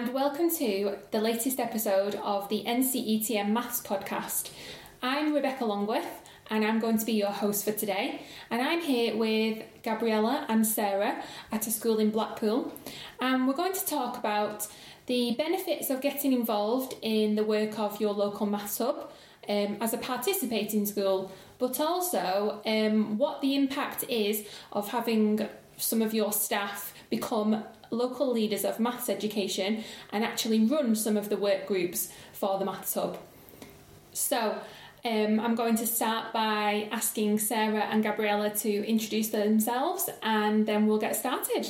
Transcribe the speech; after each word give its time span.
and 0.00 0.14
welcome 0.14 0.48
to 0.48 0.96
the 1.10 1.20
latest 1.20 1.60
episode 1.60 2.14
of 2.24 2.48
the 2.48 2.64
NCETM 2.66 3.50
Maths 3.50 3.82
podcast. 3.82 4.50
I'm 5.02 5.34
Rebecca 5.34 5.66
Longworth, 5.66 6.22
and 6.48 6.64
I'm 6.64 6.78
going 6.78 6.96
to 6.96 7.04
be 7.04 7.12
your 7.12 7.28
host 7.28 7.66
for 7.66 7.72
today. 7.72 8.22
And 8.50 8.62
I'm 8.62 8.80
here 8.80 9.14
with 9.14 9.62
Gabriella 9.82 10.46
and 10.48 10.66
Sarah 10.66 11.22
at 11.52 11.66
a 11.66 11.70
school 11.70 11.98
in 11.98 12.10
Blackpool, 12.10 12.72
and 13.20 13.46
we're 13.46 13.52
going 13.52 13.74
to 13.74 13.84
talk 13.84 14.16
about 14.16 14.66
the 15.04 15.34
benefits 15.36 15.90
of 15.90 16.00
getting 16.00 16.32
involved 16.32 16.94
in 17.02 17.34
the 17.34 17.44
work 17.44 17.78
of 17.78 18.00
your 18.00 18.14
local 18.14 18.46
maths 18.46 18.78
hub. 18.78 19.12
Um, 19.48 19.78
as 19.80 19.92
a 19.94 19.98
participating 19.98 20.86
school, 20.86 21.32
but 21.58 21.80
also 21.80 22.60
um, 22.64 23.18
what 23.18 23.40
the 23.40 23.56
impact 23.56 24.04
is 24.08 24.46
of 24.70 24.90
having 24.90 25.48
some 25.76 26.02
of 26.02 26.14
your 26.14 26.32
staff 26.32 26.89
become 27.10 27.64
local 27.90 28.32
leaders 28.32 28.64
of 28.64 28.78
maths 28.78 29.08
education 29.08 29.84
and 30.12 30.24
actually 30.24 30.60
run 30.60 30.94
some 30.94 31.16
of 31.16 31.28
the 31.28 31.36
work 31.36 31.66
groups 31.66 32.12
for 32.32 32.58
the 32.58 32.64
Maths 32.64 32.94
Hub. 32.94 33.18
So, 34.12 34.58
um, 35.04 35.40
I'm 35.40 35.54
going 35.54 35.76
to 35.76 35.86
start 35.86 36.32
by 36.32 36.88
asking 36.92 37.38
Sarah 37.38 37.88
and 37.90 38.02
Gabriella 38.02 38.50
to 38.50 38.86
introduce 38.86 39.30
themselves 39.30 40.10
and 40.22 40.66
then 40.66 40.86
we'll 40.86 40.98
get 40.98 41.16
started. 41.16 41.66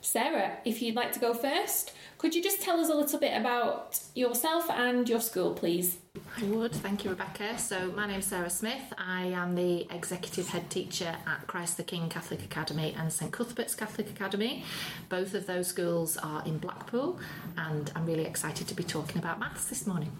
Sarah, 0.00 0.58
if 0.64 0.80
you'd 0.80 0.94
like 0.94 1.12
to 1.12 1.20
go 1.20 1.34
first, 1.34 1.92
could 2.18 2.34
you 2.34 2.42
just 2.42 2.60
tell 2.60 2.80
us 2.80 2.90
a 2.90 2.94
little 2.94 3.18
bit 3.20 3.36
about 3.36 4.00
yourself 4.16 4.68
and 4.70 5.08
your 5.08 5.20
school, 5.20 5.54
please? 5.54 5.98
I 6.36 6.42
would, 6.44 6.72
thank 6.72 7.04
you, 7.04 7.10
Rebecca. 7.10 7.56
So, 7.58 7.92
my 7.92 8.08
name's 8.08 8.26
Sarah 8.26 8.50
Smith. 8.50 8.92
I 8.98 9.26
am 9.26 9.54
the 9.54 9.86
executive 9.94 10.48
head 10.48 10.68
teacher 10.68 11.14
at 11.26 11.46
Christ 11.46 11.76
the 11.76 11.84
King 11.84 12.08
Catholic 12.08 12.42
Academy 12.42 12.92
and 12.98 13.12
St 13.12 13.32
Cuthbert's 13.32 13.76
Catholic 13.76 14.10
Academy. 14.10 14.64
Both 15.08 15.34
of 15.34 15.46
those 15.46 15.68
schools 15.68 16.16
are 16.16 16.44
in 16.44 16.58
Blackpool, 16.58 17.20
and 17.56 17.92
I'm 17.94 18.04
really 18.04 18.24
excited 18.24 18.66
to 18.66 18.74
be 18.74 18.82
talking 18.82 19.18
about 19.18 19.38
maths 19.38 19.66
this 19.66 19.86
morning. 19.86 20.10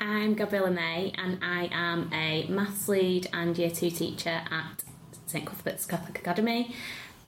I'm 0.00 0.34
Gabriella 0.34 0.70
May, 0.70 1.12
and 1.18 1.38
I 1.42 1.68
am 1.70 2.10
a 2.14 2.46
maths 2.48 2.88
lead 2.88 3.28
and 3.34 3.56
year 3.58 3.70
two 3.70 3.90
teacher 3.90 4.40
at 4.50 4.84
St 5.26 5.44
Cuthbert's 5.44 5.84
Catholic 5.84 6.18
Academy. 6.18 6.74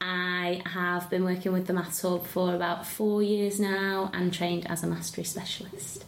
I 0.01 0.63
have 0.67 1.11
been 1.11 1.25
working 1.25 1.53
with 1.53 1.67
the 1.67 1.73
Maths 1.73 2.03
Hub 2.03 2.27
for 2.27 2.55
about 2.55 2.87
four 2.87 3.23
years 3.23 3.61
now 3.61 4.11
and 4.15 4.33
trained 4.33 4.67
as 4.71 4.83
a 4.83 4.87
mastery 4.87 5.25
specialist. 5.25 6.05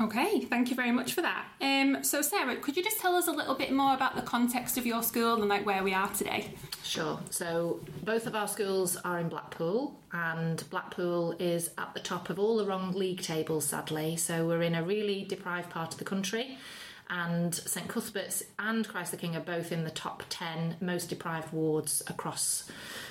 Okay, 0.00 0.40
thank 0.40 0.70
you 0.70 0.76
very 0.76 0.90
much 0.90 1.12
for 1.12 1.22
that. 1.22 1.44
Um, 1.60 2.02
so, 2.02 2.22
Sarah, 2.22 2.56
could 2.56 2.76
you 2.76 2.82
just 2.82 2.98
tell 2.98 3.14
us 3.14 3.28
a 3.28 3.30
little 3.30 3.54
bit 3.54 3.72
more 3.72 3.94
about 3.94 4.16
the 4.16 4.22
context 4.22 4.78
of 4.78 4.86
your 4.86 5.02
school 5.02 5.34
and 5.34 5.48
like 5.48 5.66
where 5.66 5.82
we 5.82 5.92
are 5.92 6.08
today? 6.08 6.54
Sure. 6.82 7.20
So, 7.30 7.80
both 8.02 8.26
of 8.26 8.34
our 8.34 8.48
schools 8.48 8.96
are 8.96 9.18
in 9.18 9.28
Blackpool, 9.28 9.94
and 10.12 10.64
Blackpool 10.70 11.32
is 11.38 11.70
at 11.76 11.92
the 11.94 12.00
top 12.00 12.30
of 12.30 12.38
all 12.38 12.56
the 12.56 12.64
wrong 12.64 12.92
league 12.92 13.20
tables, 13.20 13.66
sadly. 13.66 14.16
So, 14.16 14.46
we're 14.46 14.62
in 14.62 14.74
a 14.74 14.82
really 14.82 15.24
deprived 15.24 15.70
part 15.70 15.92
of 15.92 15.98
the 15.98 16.04
country 16.04 16.56
and 17.12 17.54
St 17.54 17.86
Cuthbert's 17.86 18.42
and 18.58 18.88
Christ 18.88 19.10
the 19.10 19.18
King 19.18 19.36
are 19.36 19.40
both 19.40 19.70
in 19.70 19.84
the 19.84 19.90
top 19.90 20.22
10 20.30 20.78
most 20.80 21.10
deprived 21.10 21.52
wards 21.52 22.02
across 22.08 22.68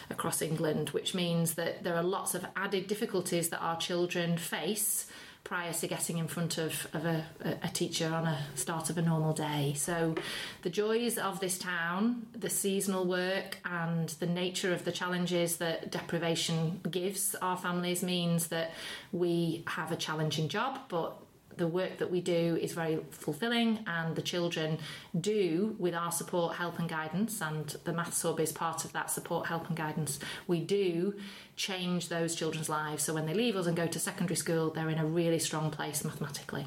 across 0.10 0.42
England 0.42 0.90
which 0.90 1.14
means 1.14 1.54
that 1.54 1.84
there 1.84 1.96
are 1.96 2.04
lots 2.04 2.34
of 2.34 2.46
added 2.56 2.88
difficulties 2.88 3.50
that 3.50 3.60
our 3.60 3.78
children 3.78 4.38
face 4.38 5.06
prior 5.44 5.74
to 5.74 5.88
getting 5.88 6.18
in 6.18 6.28
front 6.28 6.58
of, 6.58 6.88
of 6.94 7.06
a, 7.06 7.26
a, 7.64 7.68
teacher 7.70 8.08
on 8.08 8.26
a 8.28 8.38
start 8.56 8.90
of 8.90 8.98
a 8.98 9.02
normal 9.02 9.34
day. 9.34 9.74
So, 9.76 10.16
the 10.62 10.70
joys 10.70 11.18
of 11.18 11.40
this 11.40 11.58
town, 11.58 12.28
the 12.34 12.50
seasonal 12.50 13.06
work, 13.06 13.58
and 13.66 14.08
the 14.10 14.28
nature 14.28 14.72
of 14.72 14.86
the 14.86 14.92
challenges 14.92 15.58
that 15.58 15.92
deprivation 15.92 16.80
gives 16.90 17.36
our 17.42 17.58
families 17.58 18.04
means 18.04 18.48
that 18.48 18.72
we 19.12 19.64
have 19.68 19.92
a 19.92 19.96
challenging 19.96 20.48
job, 20.48 20.80
but 20.90 21.18
the 21.62 21.68
work 21.68 22.00
that 22.00 22.10
we 22.10 22.20
do 22.22 22.58
is 22.60 22.74
very 22.74 23.00
fulfilling 23.12 23.86
and 23.86 24.16
the 24.16 24.22
children 24.22 24.80
do 25.20 25.76
with 25.78 25.94
our 25.94 26.12
support 26.12 26.56
help 26.56 26.80
and 26.80 26.90
guidance 26.90 27.40
and 27.40 27.78
the 27.84 27.94
maths 27.94 28.24
hub 28.24 28.40
is 28.40 28.52
part 28.52 28.84
of 28.84 28.92
that 28.94 29.12
support 29.12 29.46
help 29.46 29.68
and 29.68 29.78
guidance. 29.78 30.20
We 30.48 30.60
do 30.60 31.14
change 31.56 32.10
those 32.10 32.34
children's 32.34 32.68
lives. 32.68 33.04
So 33.04 33.14
when 33.14 33.28
they 33.28 33.36
leave 33.36 33.56
us 33.56 33.68
and 33.68 33.78
go 33.78 33.86
to 33.86 34.00
secondary 34.00 34.38
school 34.38 34.72
they're 34.72 34.90
in 34.90 34.98
a 34.98 35.06
really 35.06 35.38
strong 35.38 35.70
place 35.70 36.04
mathematically. 36.04 36.66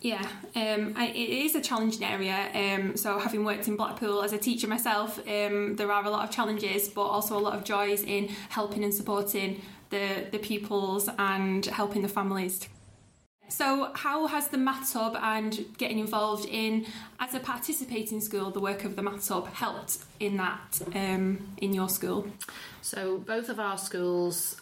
Yeah, 0.00 0.24
um, 0.54 0.94
I, 0.96 1.06
it 1.08 1.30
is 1.44 1.56
a 1.56 1.60
challenging 1.60 2.04
area. 2.04 2.50
Um, 2.54 2.96
so, 2.96 3.20
having 3.20 3.44
worked 3.44 3.68
in 3.68 3.76
Blackpool 3.76 4.22
as 4.24 4.32
a 4.32 4.38
teacher 4.38 4.66
myself, 4.66 5.20
um, 5.28 5.76
there 5.76 5.92
are 5.92 6.04
a 6.04 6.10
lot 6.10 6.24
of 6.24 6.34
challenges, 6.34 6.88
but 6.88 7.02
also 7.02 7.38
a 7.38 7.42
lot 7.46 7.54
of 7.54 7.62
joys 7.62 8.02
in 8.02 8.26
helping 8.48 8.82
and 8.82 8.92
supporting 8.92 9.62
the, 9.90 10.26
the 10.32 10.38
pupils 10.38 11.08
and 11.20 11.66
helping 11.66 12.02
the 12.02 12.08
families 12.08 12.66
so, 13.52 13.90
how 13.92 14.28
has 14.28 14.48
the 14.48 14.56
Maths 14.56 14.94
Hub 14.94 15.14
and 15.14 15.66
getting 15.76 15.98
involved 15.98 16.46
in, 16.46 16.86
as 17.20 17.34
a 17.34 17.38
participating 17.38 18.22
school, 18.22 18.50
the 18.50 18.60
work 18.60 18.84
of 18.84 18.96
the 18.96 19.02
Maths 19.02 19.28
Hub 19.28 19.46
helped 19.48 19.98
in 20.18 20.38
that 20.38 20.80
um, 20.94 21.52
in 21.58 21.74
your 21.74 21.90
school? 21.90 22.26
So, 22.80 23.18
both 23.18 23.50
of 23.50 23.60
our 23.60 23.76
schools, 23.76 24.56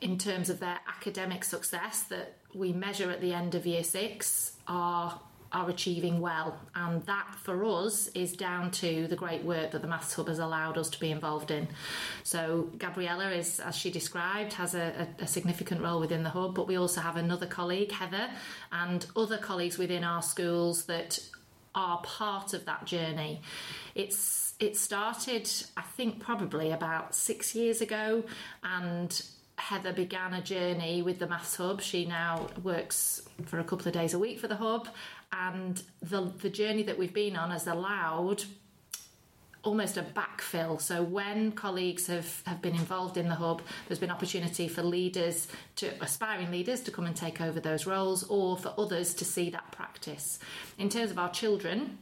in 0.00 0.18
terms 0.18 0.50
of 0.50 0.60
their 0.60 0.78
academic 0.86 1.42
success 1.42 2.04
that 2.04 2.36
we 2.54 2.72
measure 2.72 3.10
at 3.10 3.20
the 3.20 3.34
end 3.34 3.56
of 3.56 3.66
year 3.66 3.82
six, 3.82 4.52
are 4.68 5.20
are 5.52 5.68
achieving 5.68 6.20
well. 6.20 6.58
And 6.74 7.04
that 7.06 7.34
for 7.42 7.64
us 7.64 8.08
is 8.08 8.32
down 8.32 8.70
to 8.72 9.06
the 9.06 9.16
great 9.16 9.44
work 9.44 9.70
that 9.72 9.82
the 9.82 9.88
Maths 9.88 10.14
Hub 10.14 10.28
has 10.28 10.38
allowed 10.38 10.78
us 10.78 10.88
to 10.90 11.00
be 11.00 11.10
involved 11.10 11.50
in. 11.50 11.68
So 12.22 12.70
Gabriella 12.78 13.30
is, 13.30 13.60
as 13.60 13.76
she 13.76 13.90
described, 13.90 14.54
has 14.54 14.74
a, 14.74 15.08
a, 15.20 15.24
a 15.24 15.26
significant 15.26 15.82
role 15.82 16.00
within 16.00 16.22
the 16.22 16.30
hub, 16.30 16.54
but 16.54 16.66
we 16.66 16.76
also 16.76 17.00
have 17.00 17.16
another 17.16 17.46
colleague, 17.46 17.92
Heather, 17.92 18.30
and 18.70 19.06
other 19.14 19.38
colleagues 19.38 19.78
within 19.78 20.04
our 20.04 20.22
schools 20.22 20.86
that 20.86 21.18
are 21.74 21.98
part 22.02 22.52
of 22.54 22.64
that 22.66 22.84
journey. 22.84 23.40
It's 23.94 24.54
it 24.60 24.76
started, 24.76 25.50
I 25.76 25.82
think, 25.82 26.20
probably 26.20 26.70
about 26.70 27.14
six 27.14 27.54
years 27.54 27.80
ago, 27.80 28.24
and 28.62 29.22
Heather 29.56 29.92
began 29.92 30.34
a 30.34 30.42
journey 30.42 31.02
with 31.02 31.18
the 31.18 31.26
Maths 31.26 31.56
Hub. 31.56 31.80
She 31.80 32.04
now 32.04 32.48
works 32.62 33.22
for 33.44 33.58
a 33.58 33.64
couple 33.64 33.88
of 33.88 33.94
days 33.94 34.14
a 34.14 34.18
week 34.18 34.38
for 34.38 34.48
the 34.48 34.56
Hub, 34.56 34.88
and 35.32 35.82
the 36.02 36.32
the 36.40 36.50
journey 36.50 36.82
that 36.84 36.98
we've 36.98 37.14
been 37.14 37.36
on 37.36 37.50
has 37.50 37.66
allowed 37.66 38.44
almost 39.64 39.96
a 39.96 40.02
backfill. 40.02 40.80
So 40.80 41.02
when 41.02 41.52
colleagues 41.52 42.06
have, 42.08 42.42
have 42.46 42.60
been 42.60 42.74
involved 42.74 43.16
in 43.16 43.28
the 43.28 43.34
hub, 43.36 43.62
there's 43.86 44.00
been 44.00 44.10
opportunity 44.10 44.66
for 44.66 44.82
leaders 44.82 45.46
to 45.76 45.92
aspiring 46.02 46.50
leaders 46.50 46.80
to 46.82 46.90
come 46.90 47.06
and 47.06 47.14
take 47.14 47.40
over 47.40 47.60
those 47.60 47.86
roles 47.86 48.24
or 48.24 48.56
for 48.56 48.74
others 48.76 49.14
to 49.14 49.24
see 49.24 49.50
that 49.50 49.70
practice. 49.70 50.40
In 50.78 50.88
terms 50.88 51.10
of 51.10 51.18
our 51.18 51.30
children, 51.30 51.98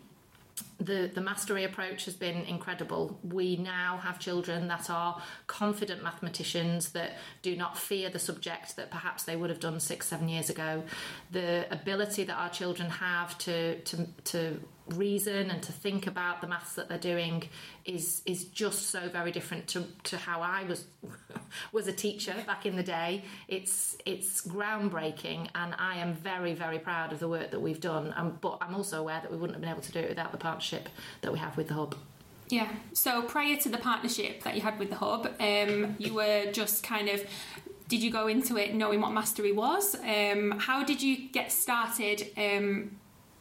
the, 0.78 1.10
the 1.12 1.20
mastery 1.20 1.64
approach 1.64 2.06
has 2.06 2.14
been 2.14 2.42
incredible. 2.44 3.18
We 3.22 3.56
now 3.56 3.98
have 3.98 4.18
children 4.18 4.68
that 4.68 4.88
are 4.88 5.20
confident 5.46 6.02
mathematicians 6.02 6.92
that 6.92 7.18
do 7.42 7.54
not 7.56 7.76
fear 7.76 8.08
the 8.08 8.18
subject 8.18 8.76
that 8.76 8.90
perhaps 8.90 9.24
they 9.24 9.36
would 9.36 9.50
have 9.50 9.60
done 9.60 9.78
six, 9.80 10.06
seven 10.06 10.28
years 10.28 10.48
ago. 10.48 10.82
The 11.30 11.66
ability 11.70 12.24
that 12.24 12.34
our 12.34 12.48
children 12.48 12.88
have 12.90 13.36
to, 13.38 13.80
to, 13.80 14.06
to 14.24 14.60
reason 14.96 15.50
and 15.50 15.62
to 15.62 15.72
think 15.72 16.06
about 16.06 16.40
the 16.40 16.46
maths 16.46 16.74
that 16.74 16.88
they're 16.88 16.98
doing 16.98 17.44
is 17.84 18.22
is 18.26 18.44
just 18.44 18.90
so 18.90 19.08
very 19.08 19.32
different 19.32 19.66
to, 19.68 19.84
to 20.04 20.16
how 20.16 20.40
I 20.40 20.64
was 20.64 20.84
was 21.72 21.86
a 21.88 21.92
teacher 21.92 22.34
back 22.46 22.66
in 22.66 22.76
the 22.76 22.82
day. 22.82 23.24
It's 23.48 23.96
it's 24.04 24.46
groundbreaking, 24.46 25.48
and 25.54 25.74
I 25.78 25.96
am 25.96 26.14
very 26.14 26.54
very 26.54 26.78
proud 26.78 27.12
of 27.12 27.20
the 27.20 27.28
work 27.28 27.50
that 27.50 27.60
we've 27.60 27.80
done. 27.80 28.12
Um, 28.16 28.38
but 28.40 28.58
I'm 28.60 28.74
also 28.74 29.00
aware 29.00 29.20
that 29.20 29.30
we 29.30 29.36
wouldn't 29.36 29.56
have 29.56 29.60
been 29.60 29.70
able 29.70 29.82
to 29.82 29.92
do 29.92 30.00
it 30.00 30.08
without 30.08 30.32
the 30.32 30.38
partnership 30.38 30.88
that 31.22 31.32
we 31.32 31.38
have 31.38 31.56
with 31.56 31.68
the 31.68 31.74
hub. 31.74 31.94
Yeah. 32.48 32.68
So 32.92 33.22
prior 33.22 33.56
to 33.58 33.68
the 33.68 33.78
partnership 33.78 34.42
that 34.42 34.56
you 34.56 34.60
had 34.60 34.78
with 34.78 34.90
the 34.90 34.96
hub, 34.96 35.28
um, 35.38 35.94
you 35.98 36.14
were 36.14 36.50
just 36.52 36.82
kind 36.82 37.08
of 37.08 37.24
did 37.90 38.02
you 38.04 38.10
go 38.12 38.28
into 38.28 38.56
it 38.56 38.72
knowing 38.72 39.00
what 39.00 39.10
mastery 39.10 39.50
was? 39.50 39.96
Um, 39.96 40.52
how 40.58 40.84
did 40.84 41.02
you 41.02 41.28
get 41.28 41.50
started? 41.50 42.30
Um, 42.36 42.99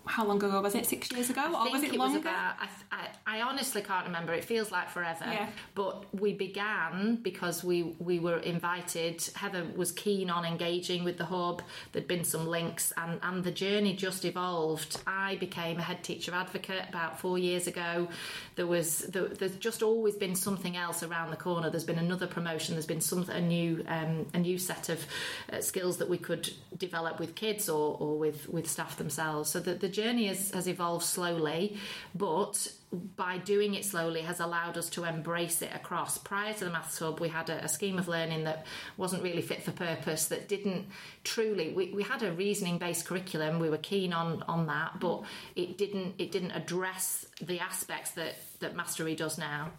how 0.10 0.26
long 0.26 0.38
ago 0.38 0.60
was 0.60 0.74
it? 0.74 0.88
Six 0.88 1.12
years 1.12 1.30
ago, 1.30 1.42
I 1.42 1.68
or 1.68 1.72
was 1.72 1.84
it, 1.84 1.94
it 1.94 1.98
longer? 1.98 2.18
Was 2.18 2.22
about, 2.22 2.56
I, 2.60 2.68
I, 2.92 3.38
I, 3.38 3.42
honestly 3.42 3.84
can't 3.84 4.08
remember. 4.08 4.34
It 4.34 4.44
feels 4.44 4.72
like 4.72 4.90
forever. 4.90 5.26
Yeah. 5.26 5.48
But 5.76 6.04
we 6.20 6.34
began 6.34 7.18
because 7.18 7.64
we 7.64 7.96
we 8.00 8.18
were 8.18 8.40
invited. 8.40 9.24
Heather 9.36 9.66
was 9.76 9.92
keen 9.92 10.32
on 10.32 10.46
engaging 10.46 11.04
with 11.04 11.18
the 11.18 11.26
hub. 11.26 11.62
There'd 11.92 12.08
been 12.08 12.24
some 12.24 12.48
links, 12.48 12.92
and 12.98 13.20
and 13.22 13.44
the 13.44 13.52
journey 13.52 13.96
just 13.96 14.26
evolved. 14.26 14.98
I 15.06 15.36
became 15.36 15.78
a 15.78 15.84
head 15.84 16.04
teacher 16.04 16.34
advocate 16.34 16.86
about 16.90 17.20
four 17.20 17.38
years 17.38 17.68
ago. 17.68 18.08
There 18.56 18.68
was 18.68 19.00
there, 19.00 19.28
there's 19.28 19.58
just 19.58 19.84
always 19.84 20.16
been 20.16 20.36
something 20.36 20.76
else 20.76 21.04
around 21.04 21.30
the 21.30 21.38
corner. 21.38 21.70
There's 21.70 21.84
been 21.84 22.00
another 22.00 22.28
promotion. 22.28 22.74
There's 22.74 22.88
been 22.88 23.02
some 23.02 23.30
a 23.30 23.40
new 23.40 23.86
um, 23.88 24.26
a 24.34 24.40
new 24.40 24.58
set 24.58 24.90
of 24.90 25.06
uh, 25.54 25.62
skills 25.62 25.98
that 25.98 26.10
we 26.10 26.18
could 26.18 26.50
develop 26.76 27.20
with 27.20 27.36
kids 27.36 27.70
or, 27.70 27.96
or 28.00 28.18
with 28.18 28.50
with 28.50 28.68
staff 28.68 28.98
themselves. 28.98 29.52
So 29.52 29.60
that 29.60 29.82
the 29.82 29.99
journey 30.02 30.28
has, 30.28 30.52
has 30.52 30.68
evolved 30.68 31.06
slowly, 31.06 31.78
but 32.16 32.72
by 33.16 33.38
doing 33.38 33.76
it 33.76 33.86
slowly 33.86 34.22
has 34.22 34.40
allowed 34.40 34.78
us 34.78 34.90
to 34.90 35.04
embrace 35.04 35.62
it 35.62 35.70
across. 35.76 36.18
Prior 36.18 36.54
to 36.54 36.66
the 36.66 36.72
Maths 36.72 36.98
Hub, 37.00 37.20
we 37.20 37.30
had 37.30 37.50
a, 37.50 37.64
a 37.64 37.68
scheme 37.68 38.00
of 38.00 38.08
learning 38.08 38.46
that 38.46 38.66
wasn't 38.98 39.22
really 39.22 39.42
fit 39.42 39.62
for 39.62 39.72
purpose, 39.72 40.28
that 40.28 40.48
didn't 40.48 40.88
truly. 41.24 41.74
We, 41.74 41.92
we 41.94 42.04
had 42.04 42.24
a 42.24 42.32
reasoning 42.32 42.78
based 42.78 43.06
curriculum. 43.06 43.60
We 43.60 43.70
were 43.70 43.78
keen 43.78 44.14
on 44.14 44.44
on 44.48 44.68
that, 44.68 45.00
but 45.00 45.24
it 45.56 45.78
didn't 45.78 46.16
it 46.18 46.32
didn't 46.32 46.52
address 46.52 47.26
the 47.42 47.60
aspects 47.60 48.12
that 48.12 48.36
that 48.60 48.76
Mastery 48.76 49.16
does 49.16 49.38
now. 49.38 49.72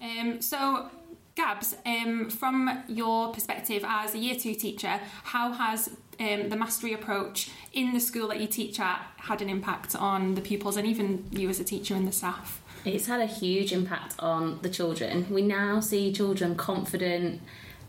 Um, 0.00 0.42
so, 0.42 0.90
Gabs, 1.36 1.76
um, 1.84 2.30
from 2.30 2.82
your 2.88 3.30
perspective 3.30 3.84
as 3.86 4.14
a 4.14 4.18
year 4.18 4.36
two 4.36 4.54
teacher, 4.54 4.98
how 5.22 5.52
has 5.52 5.90
um, 6.18 6.48
the 6.48 6.56
mastery 6.56 6.94
approach 6.94 7.50
in 7.74 7.92
the 7.92 8.00
school 8.00 8.28
that 8.28 8.40
you 8.40 8.46
teach 8.46 8.80
at 8.80 9.06
had 9.18 9.42
an 9.42 9.50
impact 9.50 9.94
on 9.94 10.34
the 10.34 10.40
pupils 10.40 10.78
and 10.78 10.86
even 10.86 11.26
you 11.30 11.50
as 11.50 11.60
a 11.60 11.64
teacher 11.64 11.94
and 11.94 12.08
the 12.08 12.12
staff? 12.12 12.62
It's 12.86 13.06
had 13.06 13.20
a 13.20 13.26
huge 13.26 13.70
impact 13.70 14.14
on 14.18 14.60
the 14.62 14.70
children. 14.70 15.26
We 15.28 15.42
now 15.42 15.80
see 15.80 16.10
children 16.10 16.54
confident, 16.54 17.42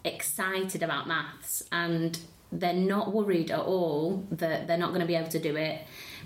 excited 0.03 0.83
about 0.83 1.07
maths, 1.07 1.63
and 1.71 2.19
they're 2.51 2.73
not 2.73 3.13
worried 3.13 3.51
at 3.51 3.59
all 3.59 4.25
that 4.31 4.67
they're 4.67 4.77
not 4.77 4.89
going 4.89 5.01
to 5.01 5.07
be 5.07 5.15
able 5.15 5.29
to 5.29 5.39
do 5.39 5.55
it. 5.55 5.81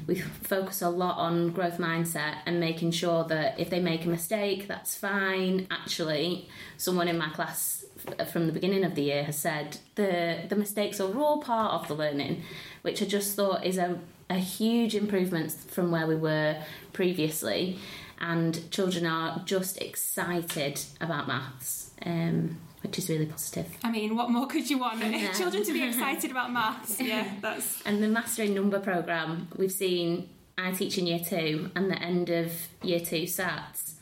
We 0.08 0.16
focus 0.16 0.82
a 0.82 0.90
lot 0.90 1.18
on 1.18 1.52
growth 1.52 1.78
mindset 1.78 2.38
and 2.46 2.60
making 2.60 2.92
sure 2.92 3.24
that 3.26 3.60
if 3.60 3.70
they 3.70 3.80
make 3.80 4.06
a 4.06 4.10
mistake, 4.10 4.68
that's 4.68 4.96
fine. 4.96 5.68
Actually, 5.70 6.48
someone 6.78 7.08
in 7.08 7.18
my 7.18 7.30
class 7.30 7.86
from 8.32 8.48
the 8.48 8.54
beginning 8.54 8.84
of 8.84 8.96
the 8.96 9.04
year 9.04 9.24
has 9.24 9.38
said 9.38 9.78
the 9.96 10.40
the 10.50 10.56
mistakes 10.56 11.00
are 11.00 11.16
all 11.18 11.42
part 11.42 11.74
of 11.74 11.88
the 11.88 11.94
learning, 11.94 12.44
which 12.82 13.02
I 13.02 13.06
just 13.06 13.36
thought 13.36 13.66
is 13.66 13.78
a, 13.78 14.00
a 14.30 14.38
huge 14.38 14.96
improvement 14.96 15.52
from 15.52 15.92
where 15.92 16.08
we 16.08 16.16
were 16.16 16.58
previously. 16.94 17.80
And 18.20 18.70
children 18.70 19.08
are 19.08 19.42
just 19.46 19.82
excited 19.82 20.80
about 21.00 21.28
maths. 21.28 21.90
Um, 22.06 22.58
which 22.84 22.98
is 22.98 23.10
really 23.10 23.26
positive. 23.26 23.68
I 23.84 23.92
mean, 23.92 24.16
what 24.16 24.30
more 24.30 24.48
could 24.48 24.70
you 24.70 24.78
want? 24.80 25.04
Yeah. 25.04 25.32
Children 25.34 25.64
to 25.64 25.74
be 25.74 25.84
excited 25.84 26.32
about 26.32 26.52
maths. 26.60 27.00
Yeah, 27.00 27.28
that's. 27.42 27.82
And 27.86 28.02
the 28.02 28.08
Mastering 28.08 28.54
Number 28.54 28.80
programme, 28.80 29.48
we've 29.58 29.72
seen 29.72 30.30
I 30.58 30.72
teach 30.72 30.98
in 30.98 31.08
year 31.08 31.20
two, 31.20 31.72
and 31.76 31.90
the 31.90 32.02
end 32.02 32.30
of 32.30 32.52
year 32.84 33.00
two 33.00 33.24
SATs. 33.24 33.94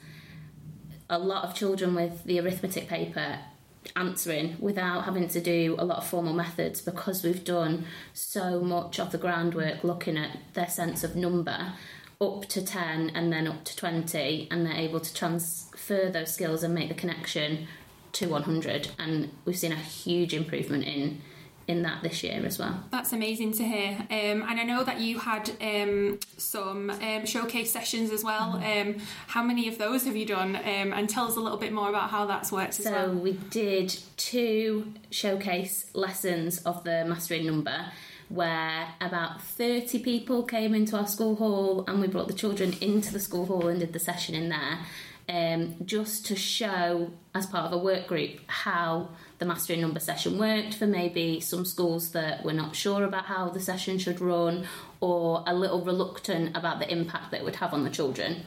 A 1.10 1.18
lot 1.18 1.44
of 1.44 1.56
children 1.56 1.96
with 1.96 2.24
the 2.26 2.40
arithmetic 2.40 2.88
paper 2.88 3.40
answering 3.96 4.58
without 4.60 5.06
having 5.06 5.28
to 5.28 5.42
do 5.42 5.76
a 5.80 5.86
lot 5.86 6.00
of 6.00 6.06
formal 6.06 6.34
methods 6.34 6.82
because 6.82 7.24
we've 7.24 7.44
done 7.44 7.86
so 8.14 8.60
much 8.60 9.00
of 9.00 9.12
the 9.12 9.18
groundwork 9.18 9.84
looking 9.84 10.18
at 10.18 10.38
their 10.54 10.68
sense 10.70 11.04
of 11.04 11.16
number 11.16 11.74
up 12.22 12.46
to 12.48 12.64
10 12.64 13.12
and 13.12 13.32
then 13.32 13.48
up 13.48 13.64
to 13.64 13.76
20 13.76 14.48
and 14.52 14.66
they're 14.66 14.74
able 14.74 15.00
to 15.00 15.14
transfer 15.14 16.10
those 16.10 16.34
skills 16.34 16.62
and 16.64 16.76
make 16.76 16.90
the 16.90 16.94
connection 16.94 17.68
to 18.14 18.28
100 18.28 18.92
and 18.98 19.30
we've 19.46 19.58
seen 19.58 19.72
a 19.72 19.76
huge 19.76 20.34
improvement 20.34 20.84
in 20.84 21.22
in 21.70 21.84
that 21.84 22.02
this 22.02 22.24
year 22.24 22.42
as 22.44 22.58
well. 22.58 22.84
That's 22.90 23.14
amazing 23.14 23.52
to 23.54 23.64
hear. 23.64 23.96
Um, 24.10 24.42
and 24.42 24.60
I 24.60 24.64
know 24.64 24.84
that 24.84 25.00
you 25.00 25.20
had 25.20 25.52
um, 25.62 26.20
some 26.36 26.90
um, 26.90 27.28
showcase 27.28 27.72
sessions 27.72 28.10
as 28.10 28.24
well. 28.24 28.54
Mm-hmm. 28.60 28.90
Um, 28.90 29.06
how 29.28 29.44
many 29.44 29.68
of 29.68 29.78
those 29.78 30.06
have 30.06 30.16
you 30.16 30.26
done? 30.26 30.56
Um, 30.56 30.94
and 30.94 31.08
tell 31.08 31.28
us 31.28 31.36
a 31.36 31.40
little 31.40 31.60
bit 31.60 31.72
more 31.72 31.88
about 31.88 32.10
how 32.10 32.26
that's 32.26 32.52
worked 32.52 32.74
so 32.74 32.92
well. 32.92 33.14
we 33.14 33.34
did 33.34 33.96
two 34.18 34.92
showcase 35.12 35.92
lessons 35.94 36.58
of 36.64 36.84
the 36.84 37.06
mastering 37.06 37.46
number 37.46 37.86
where 38.30 38.88
about 39.00 39.42
30 39.42 40.00
people 40.00 40.44
came 40.44 40.74
into 40.74 40.98
our 40.98 41.08
school 41.08 41.36
hall 41.36 41.84
and 41.88 42.00
we 42.00 42.08
brought 42.08 42.28
the 42.28 42.34
children 42.34 42.74
into 42.82 43.14
the 43.14 43.20
school 43.20 43.46
hall 43.46 43.68
and 43.68 43.80
did 43.80 43.94
the 43.94 44.00
session 44.00 44.34
in 44.34 44.50
there 44.50 44.80
um, 45.30 45.76
just 45.86 46.26
to 46.26 46.36
show, 46.36 47.12
as 47.36 47.46
part 47.46 47.66
of 47.68 47.72
a 47.72 47.78
work 47.78 48.08
group, 48.08 48.40
how 48.48 49.10
the 49.38 49.46
mastering 49.46 49.80
number 49.80 50.00
session 50.00 50.40
worked 50.40 50.74
for 50.74 50.88
maybe 50.88 51.40
some 51.40 51.66
schools 51.66 52.12
that 52.12 52.44
were 52.44 52.54
not 52.54 52.76
sure 52.76 53.04
about 53.04 53.26
how 53.26 53.50
the 53.50 53.60
session 53.60 54.00
should 54.00 54.20
run 54.20 54.66
or 55.00 55.44
a 55.46 55.54
little 55.54 55.82
reluctant 55.82 56.58
about 56.58 56.80
the 56.80 56.92
impact 56.92 57.30
that 57.30 57.42
it 57.42 57.44
would 57.44 57.58
have 57.58 57.74
on 57.74 57.84
the 57.84 57.92
children. 57.92 58.44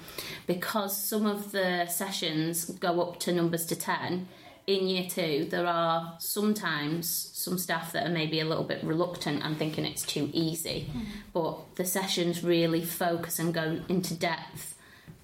Because 0.49 0.96
some 0.96 1.25
of 1.25 1.52
the 1.52 1.87
sessions 1.87 2.64
go 2.64 3.00
up 3.00 3.20
to 3.20 3.32
numbers 3.32 3.64
to 3.67 3.76
10, 3.76 4.26
in 4.67 4.88
year 4.88 5.08
two, 5.08 5.46
there 5.50 5.67
are 5.67 6.17
sometimes 6.19 7.08
some 7.08 7.58
staff 7.58 7.93
that 7.93 8.06
are 8.06 8.12
maybe 8.12 8.40
a 8.40 8.44
little 8.44 8.64
bit 8.64 8.82
reluctant 8.82 9.43
and 9.44 9.56
thinking 9.56 9.85
it's 9.85 10.02
too 10.02 10.31
easy, 10.32 10.88
mm. 10.93 11.05
but 11.32 11.76
the 11.76 11.85
sessions 11.85 12.44
really 12.44 12.85
focus 12.85 13.38
and 13.38 13.55
go 13.55 13.81
into 13.88 14.14
depth 14.14 14.76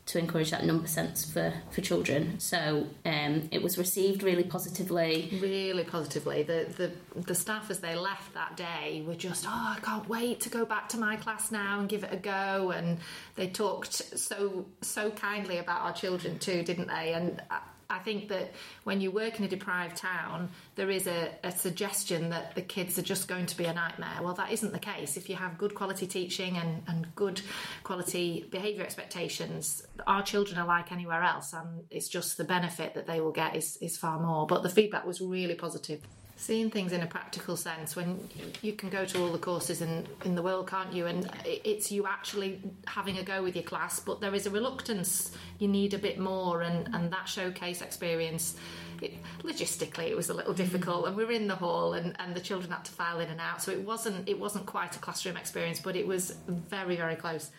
to 0.09 0.19
encourage 0.19 0.51
that 0.51 0.65
number 0.65 0.87
sense 0.87 1.31
for, 1.31 1.53
for 1.71 1.83
children. 1.83 2.41
So 2.41 2.87
um, 3.05 3.49
it 3.53 3.63
was 3.63 3.77
received 3.77 4.23
really 4.23 4.43
positively. 4.43 5.39
Really 5.39 5.85
positively. 5.85 6.43
The, 6.43 6.67
the 6.77 7.21
the 7.21 7.35
staff 7.35 7.71
as 7.71 7.81
they 7.81 7.95
left 7.95 8.33
that 8.33 8.57
day 8.57 9.05
were 9.07 9.15
just, 9.15 9.45
oh, 9.47 9.77
I 9.77 9.79
can't 9.83 10.09
wait 10.09 10.41
to 10.41 10.49
go 10.49 10.65
back 10.65 10.89
to 10.91 10.99
my 10.99 11.17
class 11.17 11.53
now 11.53 11.81
and 11.81 11.89
give 11.91 12.05
it 12.05 12.13
a 12.13 12.17
go. 12.17 12.71
And 12.71 12.99
they 13.37 13.49
talked 13.49 13.93
so 14.19 14.65
so 14.81 15.11
kindly 15.11 15.59
about 15.59 15.83
our 15.83 15.93
children 15.93 16.39
too, 16.39 16.63
didn't 16.63 16.89
they? 16.89 17.13
And 17.13 17.43
I 17.91 18.01
think 18.01 18.29
that 18.29 18.53
when 18.85 19.01
you 19.01 19.11
work 19.11 19.39
in 19.39 19.47
a 19.47 19.49
deprived 19.49 19.97
town, 19.97 20.51
there 20.75 20.91
is 20.91 21.07
a, 21.07 21.31
a, 21.43 21.51
suggestion 21.51 22.29
that 22.29 22.55
the 22.55 22.61
kids 22.61 22.99
are 22.99 23.03
just 23.03 23.29
going 23.29 23.47
to 23.47 23.57
be 23.57 23.65
a 23.65 23.73
nightmare. 23.73 24.19
Well, 24.23 24.35
that 24.35 24.53
isn't 24.53 24.73
the 24.73 24.79
case. 24.79 25.17
If 25.17 25.31
you 25.31 25.37
have 25.37 25.57
good 25.57 25.75
quality 25.75 26.07
teaching 26.07 26.59
and, 26.59 26.83
and 26.87 27.07
good 27.15 27.41
quality 27.85 28.47
behaviour 28.51 28.83
expectations, 28.83 29.87
our 30.07 30.23
children 30.23 30.59
are 30.59 30.67
like 30.67 30.93
anywhere 30.93 31.23
else, 31.23 31.55
and 31.55 31.85
it's 31.91 32.09
just 32.09 32.37
the 32.37 32.45
benefit 32.45 32.93
that 32.93 33.07
they 33.07 33.23
will 33.23 33.33
get 33.33 33.57
is, 33.57 33.79
is 33.79 33.97
far 33.97 34.21
more. 34.21 34.47
But 34.47 34.63
the 34.63 34.69
feedback 34.69 35.07
was 35.07 35.23
really 35.23 35.55
positive 35.55 36.03
seeing 36.39 36.71
things 36.71 36.93
in 36.93 37.03
a 37.03 37.07
practical 37.07 37.57
sense 37.57 37.97
when 37.97 38.17
you 38.63 38.73
can 38.73 38.89
go 38.89 39.05
to 39.05 39.21
all 39.21 39.33
the 39.33 39.39
courses 39.39 39.83
in, 39.83 40.07
in 40.25 40.37
the 40.37 40.43
world 40.43 40.69
can't 40.69 40.93
you? 40.93 41.07
And 41.07 41.29
it's 41.45 41.91
you 41.91 42.07
actually 42.07 42.61
having 42.87 43.19
a 43.19 43.25
go 43.25 43.43
with 43.43 43.57
your 43.57 43.65
class 43.65 43.99
but 43.99 44.21
there 44.21 44.35
is 44.35 44.47
a 44.47 44.51
reluctance. 44.51 45.33
You 45.59 45.67
need 45.67 45.95
a 45.95 45.99
bit 45.99 46.19
more 46.19 46.63
and, 46.63 46.95
and 46.95 47.13
that 47.13 47.29
showcase 47.29 47.83
experience 47.83 48.57
it, 49.03 49.15
logistically 49.43 50.09
it 50.11 50.17
was 50.17 50.31
a 50.31 50.35
little 50.35 50.55
difficult. 50.55 51.09
And 51.09 51.17
we 51.17 51.25
were 51.25 51.33
in 51.33 51.49
the 51.49 51.57
hall 51.57 51.95
and, 51.95 52.15
and 52.21 52.37
the 52.37 52.41
children 52.41 52.71
had 52.71 52.85
to 52.85 52.93
file 52.93 53.19
in 53.19 53.29
and 53.31 53.41
out. 53.41 53.61
So 53.61 53.73
it 53.73 53.81
wasn't 53.81 54.29
it 54.29 54.39
wasn't 54.39 54.65
quite 54.65 54.95
a 54.95 55.01
classroom 55.01 55.37
experience 55.37 55.81
but 55.81 55.97
it 55.97 56.07
was 56.07 56.37
very 56.47 56.95
very 56.95 57.17
close 57.17 57.51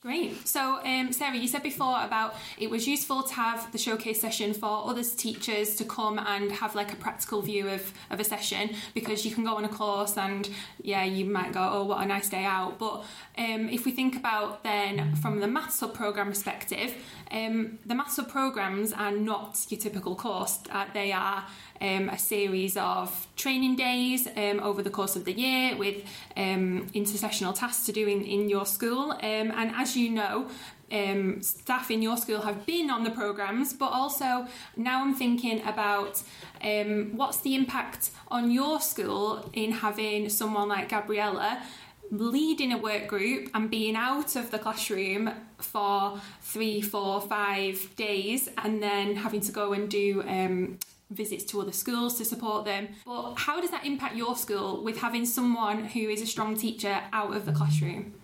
Great. 0.00 0.46
So, 0.46 0.78
um, 0.84 1.12
Sarah, 1.12 1.36
you 1.36 1.48
said 1.48 1.64
before 1.64 2.00
about 2.04 2.36
it 2.56 2.70
was 2.70 2.86
useful 2.86 3.24
to 3.24 3.34
have 3.34 3.72
the 3.72 3.78
showcase 3.78 4.20
session 4.20 4.54
for 4.54 4.88
others 4.88 5.12
teachers 5.12 5.74
to 5.74 5.84
come 5.84 6.20
and 6.20 6.52
have 6.52 6.76
like 6.76 6.92
a 6.92 6.96
practical 6.96 7.42
view 7.42 7.68
of, 7.68 7.92
of 8.10 8.20
a 8.20 8.24
session 8.24 8.70
because 8.94 9.26
you 9.26 9.34
can 9.34 9.42
go 9.42 9.56
on 9.56 9.64
a 9.64 9.68
course 9.68 10.16
and 10.16 10.48
yeah, 10.80 11.02
you 11.02 11.24
might 11.24 11.52
go, 11.52 11.68
oh, 11.72 11.84
what 11.84 12.00
a 12.00 12.06
nice 12.06 12.28
day 12.28 12.44
out. 12.44 12.78
But 12.78 13.02
um, 13.36 13.68
if 13.70 13.84
we 13.84 13.90
think 13.90 14.14
about 14.14 14.62
then 14.62 15.16
from 15.16 15.40
the 15.40 15.48
Maths 15.48 15.80
Hub 15.80 15.94
programme 15.94 16.28
perspective, 16.28 16.94
um, 17.32 17.80
the 17.84 17.96
Maths 17.96 18.16
Hub 18.16 18.28
programmes 18.28 18.92
are 18.92 19.10
not 19.10 19.58
your 19.68 19.80
typical 19.80 20.14
course. 20.14 20.60
Uh, 20.70 20.86
they 20.94 21.10
are 21.10 21.44
um, 21.80 22.08
a 22.08 22.18
series 22.18 22.76
of 22.76 23.26
training 23.36 23.76
days 23.76 24.26
um, 24.36 24.60
over 24.60 24.82
the 24.82 24.90
course 24.90 25.16
of 25.16 25.24
the 25.24 25.32
year 25.32 25.76
with 25.76 26.04
um, 26.36 26.88
intersessional 26.94 27.54
tasks 27.54 27.86
to 27.86 27.92
do 27.92 28.06
in, 28.06 28.24
in 28.24 28.48
your 28.48 28.66
school. 28.66 29.12
Um, 29.12 29.20
and 29.22 29.72
as 29.74 29.96
you 29.96 30.10
know, 30.10 30.48
um, 30.90 31.42
staff 31.42 31.90
in 31.90 32.02
your 32.02 32.16
school 32.16 32.40
have 32.42 32.64
been 32.64 32.90
on 32.90 33.04
the 33.04 33.10
programs, 33.10 33.72
but 33.72 33.92
also 33.92 34.46
now 34.76 35.02
I'm 35.02 35.14
thinking 35.14 35.60
about 35.66 36.22
um, 36.62 37.16
what's 37.16 37.40
the 37.40 37.54
impact 37.54 38.10
on 38.28 38.50
your 38.50 38.80
school 38.80 39.50
in 39.52 39.72
having 39.72 40.28
someone 40.28 40.68
like 40.68 40.88
Gabriella 40.88 41.62
leading 42.10 42.72
a 42.72 42.78
work 42.78 43.06
group 43.06 43.50
and 43.54 43.70
being 43.70 43.94
out 43.94 44.34
of 44.36 44.50
the 44.50 44.58
classroom 44.58 45.30
for 45.58 46.20
three, 46.40 46.80
four, 46.80 47.20
five 47.20 47.94
days, 47.96 48.48
and 48.58 48.82
then 48.82 49.16
having 49.16 49.40
to 49.40 49.52
go 49.52 49.72
and 49.72 49.90
do 49.90 50.22
um, 50.26 50.78
visits 51.10 51.44
to 51.44 51.60
other 51.60 51.72
schools 51.72 52.18
to 52.18 52.24
support 52.24 52.64
them. 52.64 52.88
But 53.06 53.34
how 53.34 53.60
does 53.60 53.70
that 53.70 53.84
impact 53.86 54.14
your 54.14 54.36
school 54.36 54.82
with 54.82 54.98
having 54.98 55.24
someone 55.24 55.84
who 55.84 56.00
is 56.00 56.20
a 56.20 56.26
strong 56.26 56.56
teacher 56.56 57.00
out 57.12 57.34
of 57.34 57.46
the 57.46 57.52
classroom? 57.52 58.14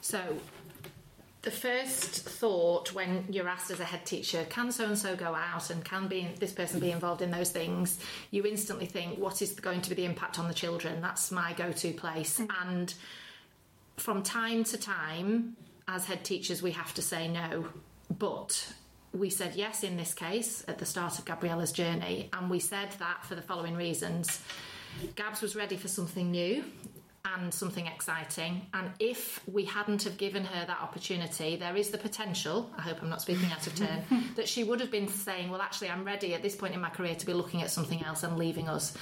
So, 0.00 0.20
the 1.42 1.50
first 1.52 2.28
thought 2.28 2.92
when 2.92 3.24
you're 3.30 3.48
asked 3.48 3.70
as 3.70 3.78
a 3.78 3.84
head 3.84 4.04
teacher, 4.04 4.44
can 4.48 4.72
so 4.72 4.86
and 4.86 4.98
so 4.98 5.14
go 5.14 5.32
out 5.34 5.70
and 5.70 5.84
can 5.84 6.08
be 6.08 6.28
this 6.40 6.52
person 6.52 6.80
be 6.80 6.90
involved 6.90 7.22
in 7.22 7.30
those 7.30 7.50
things? 7.50 8.00
You 8.32 8.44
instantly 8.44 8.86
think, 8.86 9.18
what 9.18 9.40
is 9.42 9.52
going 9.52 9.82
to 9.82 9.90
be 9.90 9.94
the 9.94 10.04
impact 10.04 10.40
on 10.40 10.48
the 10.48 10.54
children? 10.54 11.00
That's 11.00 11.30
my 11.30 11.52
go-to 11.52 11.92
place. 11.92 12.40
Mm-hmm. 12.40 12.68
And 12.68 12.94
from 13.96 14.24
time 14.24 14.64
to 14.64 14.76
time, 14.76 15.56
as 15.86 16.06
head 16.06 16.24
teachers, 16.24 16.62
we 16.62 16.72
have 16.72 16.92
to 16.94 17.02
say 17.02 17.28
no. 17.28 17.68
But 18.18 18.72
we 19.12 19.30
said 19.30 19.54
yes 19.54 19.82
in 19.82 19.96
this 19.96 20.14
case 20.14 20.64
at 20.68 20.78
the 20.78 20.86
start 20.86 21.18
of 21.18 21.24
Gabriella's 21.24 21.72
journey, 21.72 22.28
and 22.32 22.50
we 22.50 22.58
said 22.58 22.90
that 22.98 23.24
for 23.24 23.34
the 23.34 23.42
following 23.42 23.76
reasons. 23.76 24.40
Gabs 25.14 25.42
was 25.42 25.54
ready 25.54 25.76
for 25.76 25.88
something 25.88 26.30
new, 26.30 26.64
and 27.34 27.52
something 27.52 27.86
exciting. 27.86 28.66
And 28.74 28.90
if 28.98 29.40
we 29.46 29.64
hadn't 29.64 30.02
have 30.04 30.16
given 30.16 30.44
her 30.44 30.66
that 30.66 30.80
opportunity, 30.80 31.56
there 31.56 31.76
is 31.76 31.90
the 31.90 31.98
potential, 31.98 32.70
I 32.76 32.82
hope 32.82 33.02
I'm 33.02 33.08
not 33.08 33.22
speaking 33.22 33.50
out 33.50 33.66
of 33.66 33.74
turn, 33.74 34.04
that 34.36 34.48
she 34.48 34.64
would 34.64 34.80
have 34.80 34.90
been 34.90 35.08
saying, 35.08 35.50
well, 35.50 35.60
actually, 35.60 35.90
I'm 35.90 36.04
ready 36.04 36.34
at 36.34 36.42
this 36.42 36.54
point 36.54 36.74
in 36.74 36.80
my 36.80 36.90
career 36.90 37.14
to 37.14 37.26
be 37.26 37.32
looking 37.32 37.62
at 37.62 37.70
something 37.70 38.02
else 38.04 38.22
and 38.22 38.36
leaving 38.36 38.68
us. 38.68 38.96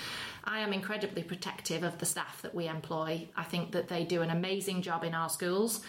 I 0.45 0.61
am 0.61 0.73
incredibly 0.73 1.23
protective 1.23 1.83
of 1.83 1.99
the 1.99 2.07
staff 2.07 2.43
that 2.43 2.55
we 2.55 2.69
employ. 2.69 3.29
I 3.37 3.45
think 3.45 3.73
that 3.73 3.89
they 3.89 4.05
do 4.05 4.23
an 4.23 4.31
amazing 4.31 4.83
job 4.83 5.05
in 5.05 5.15
our 5.15 5.29
schools, 5.29 5.81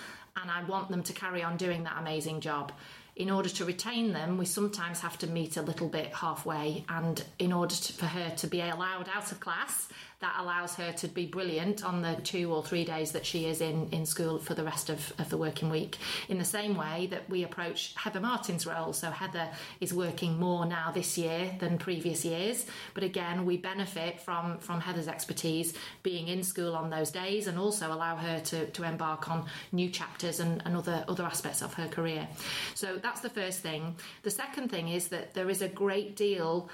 and 0.42 0.52
I 0.52 0.64
want 0.66 0.90
them 0.90 1.04
to 1.04 1.14
carry 1.14 1.44
on 1.44 1.58
doing 1.58 1.84
that 1.84 1.98
amazing 1.98 2.42
job 2.42 2.72
in 3.16 3.32
order 3.32 3.48
to 3.48 3.66
retain 3.66 4.12
them, 4.12 4.38
we 4.38 4.46
sometimes 4.46 5.00
have 5.00 5.18
to 5.20 5.28
meet 5.28 5.56
a 5.56 5.62
little 5.62 5.88
bit 5.88 6.14
halfway. 6.14 6.84
And 6.90 7.24
in 7.40 7.54
order 7.54 7.74
to, 7.74 7.94
for 7.94 8.08
her 8.08 8.30
to 8.38 8.48
be 8.48 8.60
allowed 8.60 9.10
out 9.14 9.32
of 9.32 9.40
class, 9.40 9.88
that 10.20 10.36
allows 10.40 10.76
her 10.76 10.92
to 10.94 11.08
be 11.08 11.26
brilliant 11.26 11.84
on 11.84 12.02
the 12.02 12.16
two 12.24 12.52
or 12.52 12.64
three 12.64 12.86
days 12.86 13.12
that 13.12 13.26
she 13.26 13.46
is 13.46 13.62
in, 13.62 13.90
in 13.92 14.06
school 14.06 14.40
for 14.40 14.54
the 14.54 14.64
rest 14.64 14.90
of, 14.90 15.14
of 15.20 15.30
the 15.30 15.38
working 15.38 15.70
week. 15.70 15.98
In 16.30 16.38
the 16.38 16.46
same 16.46 16.76
way 16.76 17.08
that 17.08 17.30
we 17.30 17.44
approach 17.44 17.94
Heather 17.96 18.20
Martin's 18.20 18.66
role. 18.66 18.94
So 18.94 19.12
Heather 19.12 19.50
is 19.82 19.94
working 19.94 20.40
more 20.40 20.66
now 20.66 20.92
this 20.92 21.18
year 21.18 21.52
than 21.60 21.78
previous 21.78 22.24
years. 22.24 22.66
But 22.94 23.04
again, 23.04 23.46
we 23.46 23.58
benefit 23.58 24.20
from, 24.22 24.58
from 24.60 24.80
Heather's 24.80 25.08
expertise 25.08 25.74
being 26.04 26.28
in 26.28 26.44
school 26.44 26.76
on 26.76 26.90
those 26.90 27.12
days 27.12 27.48
and 27.48 27.60
also 27.60 27.92
allow 27.92 28.16
her 28.16 28.40
to, 28.40 28.68
to 28.68 28.84
embark 28.84 29.30
on 29.30 29.46
new 29.72 29.90
chapters 29.90 30.40
and, 30.40 30.62
and 30.66 30.78
other, 30.78 31.04
other 31.08 31.24
aspects 31.24 31.62
of 31.62 31.74
her 31.74 31.88
career. 31.88 32.28
So 32.74 32.98
that's 32.98 33.22
the 33.22 33.30
first 33.30 33.60
thing. 33.60 33.96
The 34.24 34.32
second 34.32 34.70
thing 34.70 34.90
is 34.90 35.10
that 35.10 35.34
there 35.34 35.50
is 35.50 35.62
a 35.62 35.68
great 35.68 36.16
deal 36.16 36.70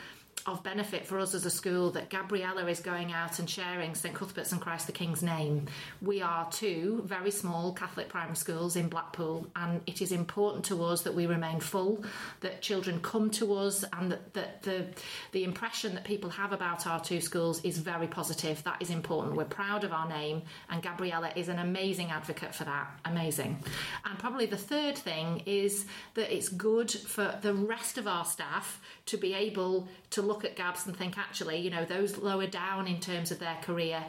of 0.45 0.63
benefit 0.63 1.05
for 1.05 1.19
us 1.19 1.33
as 1.33 1.45
a 1.45 1.50
school 1.50 1.91
that 1.91 2.10
Gabriella 2.10 2.65
is 2.67 2.79
going 2.79 3.12
out 3.12 3.39
and 3.39 3.50
sharing 3.50 3.95
St 3.95 4.15
Cuthbert's 4.15 4.51
and 4.51 4.62
Christ 4.62 4.88
the 4.88 4.93
King's 4.93 5.21
name. 5.21 5.67
We 6.01 6.21
are 6.21 6.50
two 6.51 7.03
very 7.05 7.31
small 7.31 7.74
Catholic 7.74 8.10
primary 8.10 8.36
schools 8.36 8.75
in 8.75 8.89
Blackpool, 8.89 9.48
and 9.55 9.81
it 9.86 10.01
is 10.01 10.12
important 10.12 10.65
to 10.65 10.83
us 10.83 11.03
that 11.03 11.13
we 11.13 11.25
remain 11.25 11.60
full, 11.60 12.03
that 12.41 12.62
children 12.62 13.00
come 13.01 13.29
to 13.31 13.53
us, 13.53 13.83
and 13.93 14.12
that, 14.12 14.33
that 14.33 14.63
the 14.63 14.86
the 15.31 15.43
impression 15.43 15.93
that 15.95 16.03
people 16.03 16.29
have 16.29 16.53
about 16.53 16.88
our 16.88 17.00
two 17.00 17.21
schools 17.21 17.62
is 17.63 17.77
very 17.77 18.07
positive. 18.07 18.63
That 18.63 18.81
is 18.81 18.89
important. 18.89 19.36
We're 19.36 19.45
proud 19.45 19.83
of 19.83 19.93
our 19.93 20.07
name, 20.07 20.41
and 20.69 20.81
Gabriella 20.81 21.31
is 21.36 21.50
an 21.50 21.60
amazing 21.60 22.12
advocate 22.12 22.55
for 22.55 22.63
that. 22.65 22.88
Amazing. 23.05 23.63
And 24.05 24.17
probably 24.19 24.45
the 24.45 24.57
third 24.57 24.98
thing 24.98 25.43
is 25.45 25.86
that 26.15 26.36
it's 26.36 26.50
good 26.50 26.91
for 26.91 27.38
the 27.41 27.53
rest 27.53 27.98
of 27.98 28.07
our 28.07 28.25
staff 28.25 28.81
to 29.07 29.17
be 29.17 29.33
able 29.33 29.88
to 30.12 30.21
look 30.32 30.46
at 30.46 30.56
Gabs 30.56 30.88
and 30.88 30.96
think, 30.96 31.18
actually, 31.18 31.58
you 31.60 31.70
know, 31.70 31.84
those 31.84 32.18
lower 32.18 32.48
down 32.48 32.88
in 32.88 33.02
terms 33.02 33.32
of 33.32 33.40
their 33.40 33.58
career 33.62 34.02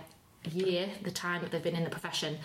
year, 0.53 0.89
the 1.03 1.11
time 1.11 1.43
that 1.43 1.51
they've 1.51 1.63
been 1.63 1.75
in 1.75 1.83
the 1.83 1.91
profession, 1.91 2.39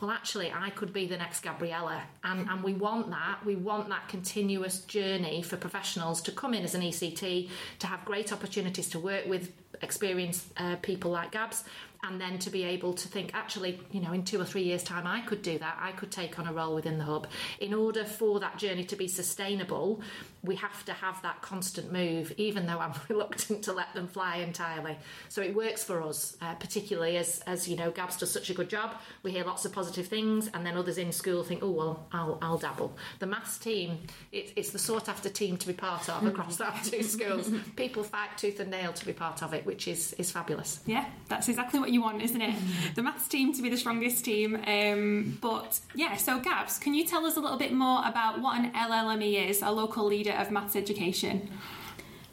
well, 0.00 0.10
actually, 0.10 0.50
I 0.50 0.70
could 0.70 0.92
be 0.92 1.06
the 1.06 1.16
next 1.16 1.40
Gabriella. 1.40 2.02
And, 2.24 2.48
and 2.48 2.62
we 2.62 2.72
want 2.72 3.10
that. 3.10 3.44
We 3.44 3.56
want 3.56 3.88
that 3.90 4.08
continuous 4.08 4.80
journey 4.82 5.42
for 5.42 5.56
professionals 5.56 6.22
to 6.22 6.32
come 6.32 6.54
in 6.54 6.62
as 6.62 6.74
an 6.74 6.82
ECT, 6.82 7.50
to 7.80 7.86
have 7.86 8.04
great 8.04 8.32
opportunities 8.32 8.88
to 8.90 8.98
work 8.98 9.26
with 9.26 9.52
experienced 9.82 10.46
uh, 10.56 10.76
people 10.76 11.10
like 11.10 11.32
Gabs, 11.32 11.64
and 12.04 12.20
then 12.20 12.38
to 12.38 12.50
be 12.50 12.62
able 12.64 12.92
to 12.92 13.08
think 13.08 13.32
actually 13.34 13.80
you 13.90 14.00
know 14.00 14.12
in 14.12 14.24
two 14.24 14.40
or 14.40 14.44
three 14.44 14.62
years 14.62 14.82
time 14.82 15.06
i 15.06 15.20
could 15.22 15.42
do 15.42 15.58
that 15.58 15.76
i 15.80 15.90
could 15.92 16.10
take 16.10 16.38
on 16.38 16.46
a 16.46 16.52
role 16.52 16.74
within 16.74 16.98
the 16.98 17.04
hub 17.04 17.26
in 17.60 17.74
order 17.74 18.04
for 18.04 18.38
that 18.40 18.56
journey 18.56 18.84
to 18.84 18.96
be 18.96 19.08
sustainable 19.08 20.00
we 20.42 20.54
have 20.56 20.84
to 20.84 20.92
have 20.92 21.20
that 21.22 21.42
constant 21.42 21.92
move 21.92 22.32
even 22.36 22.66
though 22.66 22.78
i'm 22.78 22.92
reluctant 23.08 23.62
to 23.64 23.72
let 23.72 23.92
them 23.94 24.06
fly 24.06 24.36
entirely. 24.36 24.96
So 25.28 25.42
it 25.42 25.54
works 25.54 25.84
for 25.84 26.02
us 26.02 26.36
uh, 26.40 26.54
particularly 26.54 27.16
as 27.16 27.40
as 27.46 27.68
you 27.68 27.76
know 27.76 27.90
gabs 27.90 28.16
does 28.16 28.30
such 28.30 28.50
a 28.50 28.54
good 28.54 28.68
job. 28.68 28.94
We 29.22 29.32
hear 29.32 29.44
lots 29.44 29.64
of 29.64 29.72
positive 29.72 30.06
things 30.06 30.50
and 30.52 30.64
then 30.64 30.76
others 30.76 30.98
in 30.98 31.12
school 31.12 31.42
think 31.42 31.62
oh 31.62 31.70
well 31.70 32.06
i'll, 32.12 32.38
I'll 32.42 32.58
dabble. 32.58 32.96
The 33.18 33.26
maths 33.26 33.58
team 33.58 33.98
it, 34.32 34.52
it's 34.56 34.70
the 34.70 34.78
sought 34.78 35.08
after 35.08 35.28
team 35.28 35.56
to 35.58 35.66
be 35.66 35.72
part 35.72 36.08
of 36.08 36.24
across 36.26 36.60
our 36.60 36.74
two 36.84 37.02
schools. 37.14 37.50
People 37.76 38.02
fight 38.02 38.36
tooth 38.36 38.60
and 38.60 38.70
nail 38.70 38.92
to 38.92 39.06
be 39.06 39.12
part 39.12 39.42
of 39.42 39.54
it 39.54 39.66
which 39.66 39.88
is 39.88 40.12
is 40.14 40.30
fabulous. 40.30 40.80
Yeah 40.86 41.06
that's 41.28 41.48
exactly 41.48 41.78
what 41.80 41.90
you 41.90 42.02
want, 42.02 42.22
isn't 42.22 42.40
it? 42.40 42.54
the 42.94 43.02
maths 43.02 43.28
team 43.28 43.52
to 43.52 43.62
be 43.62 43.68
the 43.68 43.76
strongest 43.76 44.24
team. 44.24 44.56
Um, 44.66 45.38
but 45.40 45.80
yeah, 45.94 46.16
so 46.16 46.40
Gabs, 46.40 46.78
can 46.78 46.94
you 46.94 47.04
tell 47.04 47.24
us 47.26 47.36
a 47.36 47.40
little 47.40 47.58
bit 47.58 47.72
more 47.72 48.02
about 48.04 48.40
what 48.40 48.58
an 48.58 48.72
LLME 48.72 49.48
is, 49.48 49.62
a 49.62 49.70
local 49.70 50.06
leader 50.28 50.40
of 50.40 50.50
maths 50.50 50.76
education? 50.76 51.50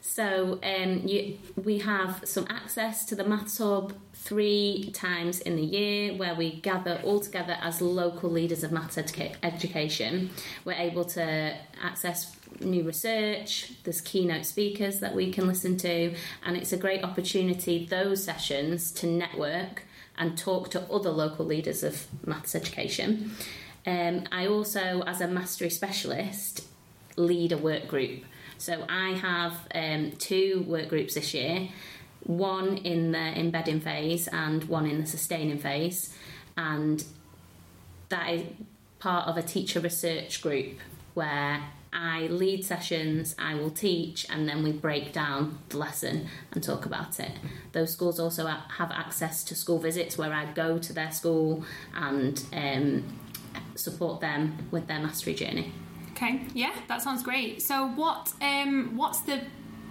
So 0.00 0.60
um, 0.62 1.02
you, 1.06 1.38
we 1.62 1.78
have 1.78 2.22
some 2.24 2.46
access 2.48 3.04
to 3.06 3.14
the 3.14 3.24
Maths 3.24 3.58
Hub 3.58 3.92
three 4.14 4.90
times 4.94 5.40
in 5.40 5.56
the 5.56 5.62
year 5.62 6.14
where 6.14 6.34
we 6.34 6.60
gather 6.60 7.00
all 7.04 7.20
together 7.20 7.58
as 7.60 7.82
local 7.82 8.30
leaders 8.30 8.64
of 8.64 8.72
maths 8.72 8.96
educa- 8.96 9.34
education. 9.42 10.30
We're 10.64 10.72
able 10.72 11.04
to 11.06 11.56
access 11.82 12.34
new 12.60 12.84
research, 12.84 13.72
there's 13.84 14.00
keynote 14.00 14.46
speakers 14.46 15.00
that 15.00 15.14
we 15.14 15.30
can 15.32 15.46
listen 15.46 15.76
to, 15.78 16.14
and 16.44 16.56
it's 16.56 16.72
a 16.72 16.78
great 16.78 17.04
opportunity, 17.04 17.84
those 17.84 18.24
sessions, 18.24 18.92
to 18.92 19.06
network 19.06 19.82
and 20.16 20.38
talk 20.38 20.70
to 20.70 20.80
other 20.90 21.10
local 21.10 21.44
leaders 21.44 21.82
of 21.82 22.06
maths 22.26 22.54
education. 22.54 23.32
Um, 23.86 24.24
I 24.32 24.46
also, 24.46 25.02
as 25.06 25.20
a 25.20 25.28
mastery 25.28 25.70
specialist, 25.70 26.65
lead 27.16 27.52
a 27.52 27.58
work 27.58 27.88
group. 27.88 28.24
So 28.58 28.84
I 28.88 29.10
have 29.10 29.54
um, 29.74 30.12
two 30.12 30.64
work 30.66 30.88
groups 30.88 31.14
this 31.14 31.34
year 31.34 31.68
one 32.26 32.78
in 32.78 33.12
the 33.12 33.18
embedding 33.18 33.80
phase 33.80 34.28
and 34.28 34.64
one 34.64 34.86
in 34.86 35.00
the 35.00 35.06
sustaining 35.06 35.58
phase, 35.58 36.14
and 36.56 37.04
that 38.08 38.30
is 38.30 38.42
part 38.98 39.28
of 39.28 39.36
a 39.36 39.42
teacher 39.42 39.80
research 39.80 40.42
group 40.42 40.78
where 41.14 41.62
I 41.92 42.26
lead 42.26 42.64
sessions, 42.64 43.34
I 43.38 43.54
will 43.54 43.70
teach, 43.70 44.26
and 44.28 44.48
then 44.48 44.62
we 44.62 44.72
break 44.72 45.12
down 45.12 45.60
the 45.68 45.78
lesson 45.78 46.28
and 46.52 46.62
talk 46.62 46.84
about 46.84 47.18
it. 47.20 47.32
Those 47.72 47.92
schools 47.92 48.20
also 48.20 48.46
have 48.46 48.90
access 48.90 49.42
to 49.44 49.54
school 49.54 49.78
visits 49.78 50.18
where 50.18 50.32
I 50.32 50.52
go 50.52 50.78
to 50.78 50.92
their 50.92 51.12
school 51.12 51.64
and 51.94 52.42
um, 52.52 53.04
support 53.76 54.20
them 54.20 54.68
with 54.70 54.88
their 54.88 54.98
mastery 54.98 55.34
journey. 55.34 55.72
Okay, 56.16 56.40
yeah, 56.54 56.72
that 56.88 57.02
sounds 57.02 57.22
great. 57.22 57.60
So, 57.60 57.88
what 57.88 58.32
um, 58.40 58.96
what's 58.96 59.20
the 59.20 59.42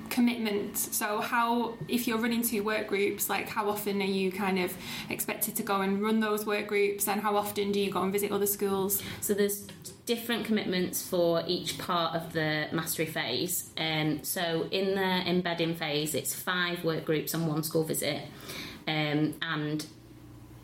commitment? 0.09 0.75
So 0.77 1.21
how 1.21 1.75
if 1.87 2.07
you're 2.07 2.17
running 2.17 2.41
two 2.41 2.63
work 2.63 2.87
groups 2.87 3.29
like 3.29 3.49
how 3.49 3.69
often 3.69 4.01
are 4.01 4.05
you 4.05 4.31
kind 4.31 4.59
of 4.59 4.73
expected 5.09 5.55
to 5.57 5.63
go 5.63 5.81
and 5.81 6.01
run 6.01 6.19
those 6.21 6.45
work 6.45 6.67
groups? 6.67 7.07
And 7.07 7.21
how 7.21 7.35
often 7.35 7.71
do 7.71 7.79
you 7.79 7.91
go 7.91 8.01
and 8.01 8.11
visit 8.11 8.31
other 8.31 8.47
schools? 8.47 9.03
So 9.21 9.35
there's 9.35 9.67
different 10.07 10.45
commitments 10.45 11.07
for 11.07 11.43
each 11.45 11.77
part 11.77 12.15
of 12.15 12.33
the 12.33 12.67
mastery 12.71 13.05
phase. 13.05 13.69
Um, 13.77 14.23
so 14.23 14.67
in 14.71 14.95
the 14.95 15.29
embedding 15.29 15.75
phase 15.75 16.15
it's 16.15 16.33
five 16.33 16.83
work 16.83 17.05
groups 17.05 17.33
and 17.35 17.47
one 17.47 17.61
school 17.61 17.83
visit. 17.83 18.21
Um, 18.87 19.35
and 19.41 19.85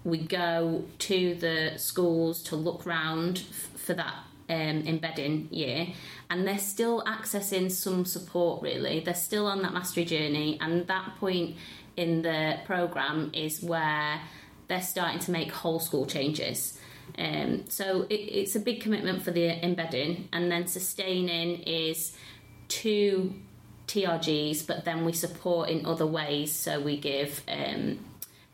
we 0.03 0.17
go 0.19 0.85
to 0.97 1.35
the 1.35 1.73
schools 1.77 2.41
to 2.43 2.55
look 2.55 2.85
round 2.85 3.43
f- 3.49 3.79
for 3.79 3.93
that 3.93 4.15
um, 4.51 4.83
embedding 4.85 5.47
year 5.49 5.87
and 6.29 6.45
they're 6.45 6.57
still 6.57 7.01
accessing 7.03 7.71
some 7.71 8.05
support 8.05 8.61
really. 8.61 8.99
They're 8.99 9.13
still 9.13 9.47
on 9.47 9.61
that 9.61 9.73
mastery 9.73 10.05
journey 10.05 10.57
and 10.59 10.85
that 10.87 11.15
point 11.19 11.55
in 11.95 12.21
the 12.21 12.57
program 12.65 13.31
is 13.33 13.63
where 13.63 14.21
they're 14.67 14.81
starting 14.81 15.19
to 15.19 15.31
make 15.31 15.51
whole 15.51 15.79
school 15.79 16.05
changes. 16.05 16.77
Um, 17.17 17.65
so 17.69 18.03
it, 18.09 18.15
it's 18.15 18.55
a 18.55 18.59
big 18.59 18.81
commitment 18.81 19.21
for 19.21 19.31
the 19.31 19.63
embedding 19.65 20.27
and 20.33 20.51
then 20.51 20.67
sustaining 20.67 21.61
is 21.63 22.15
two 22.67 23.33
TRGs 23.87 24.67
but 24.67 24.85
then 24.85 25.05
we 25.05 25.13
support 25.13 25.69
in 25.69 25.85
other 25.85 26.05
ways. 26.05 26.51
So 26.51 26.81
we 26.81 26.97
give 26.97 27.41
um, 27.47 27.99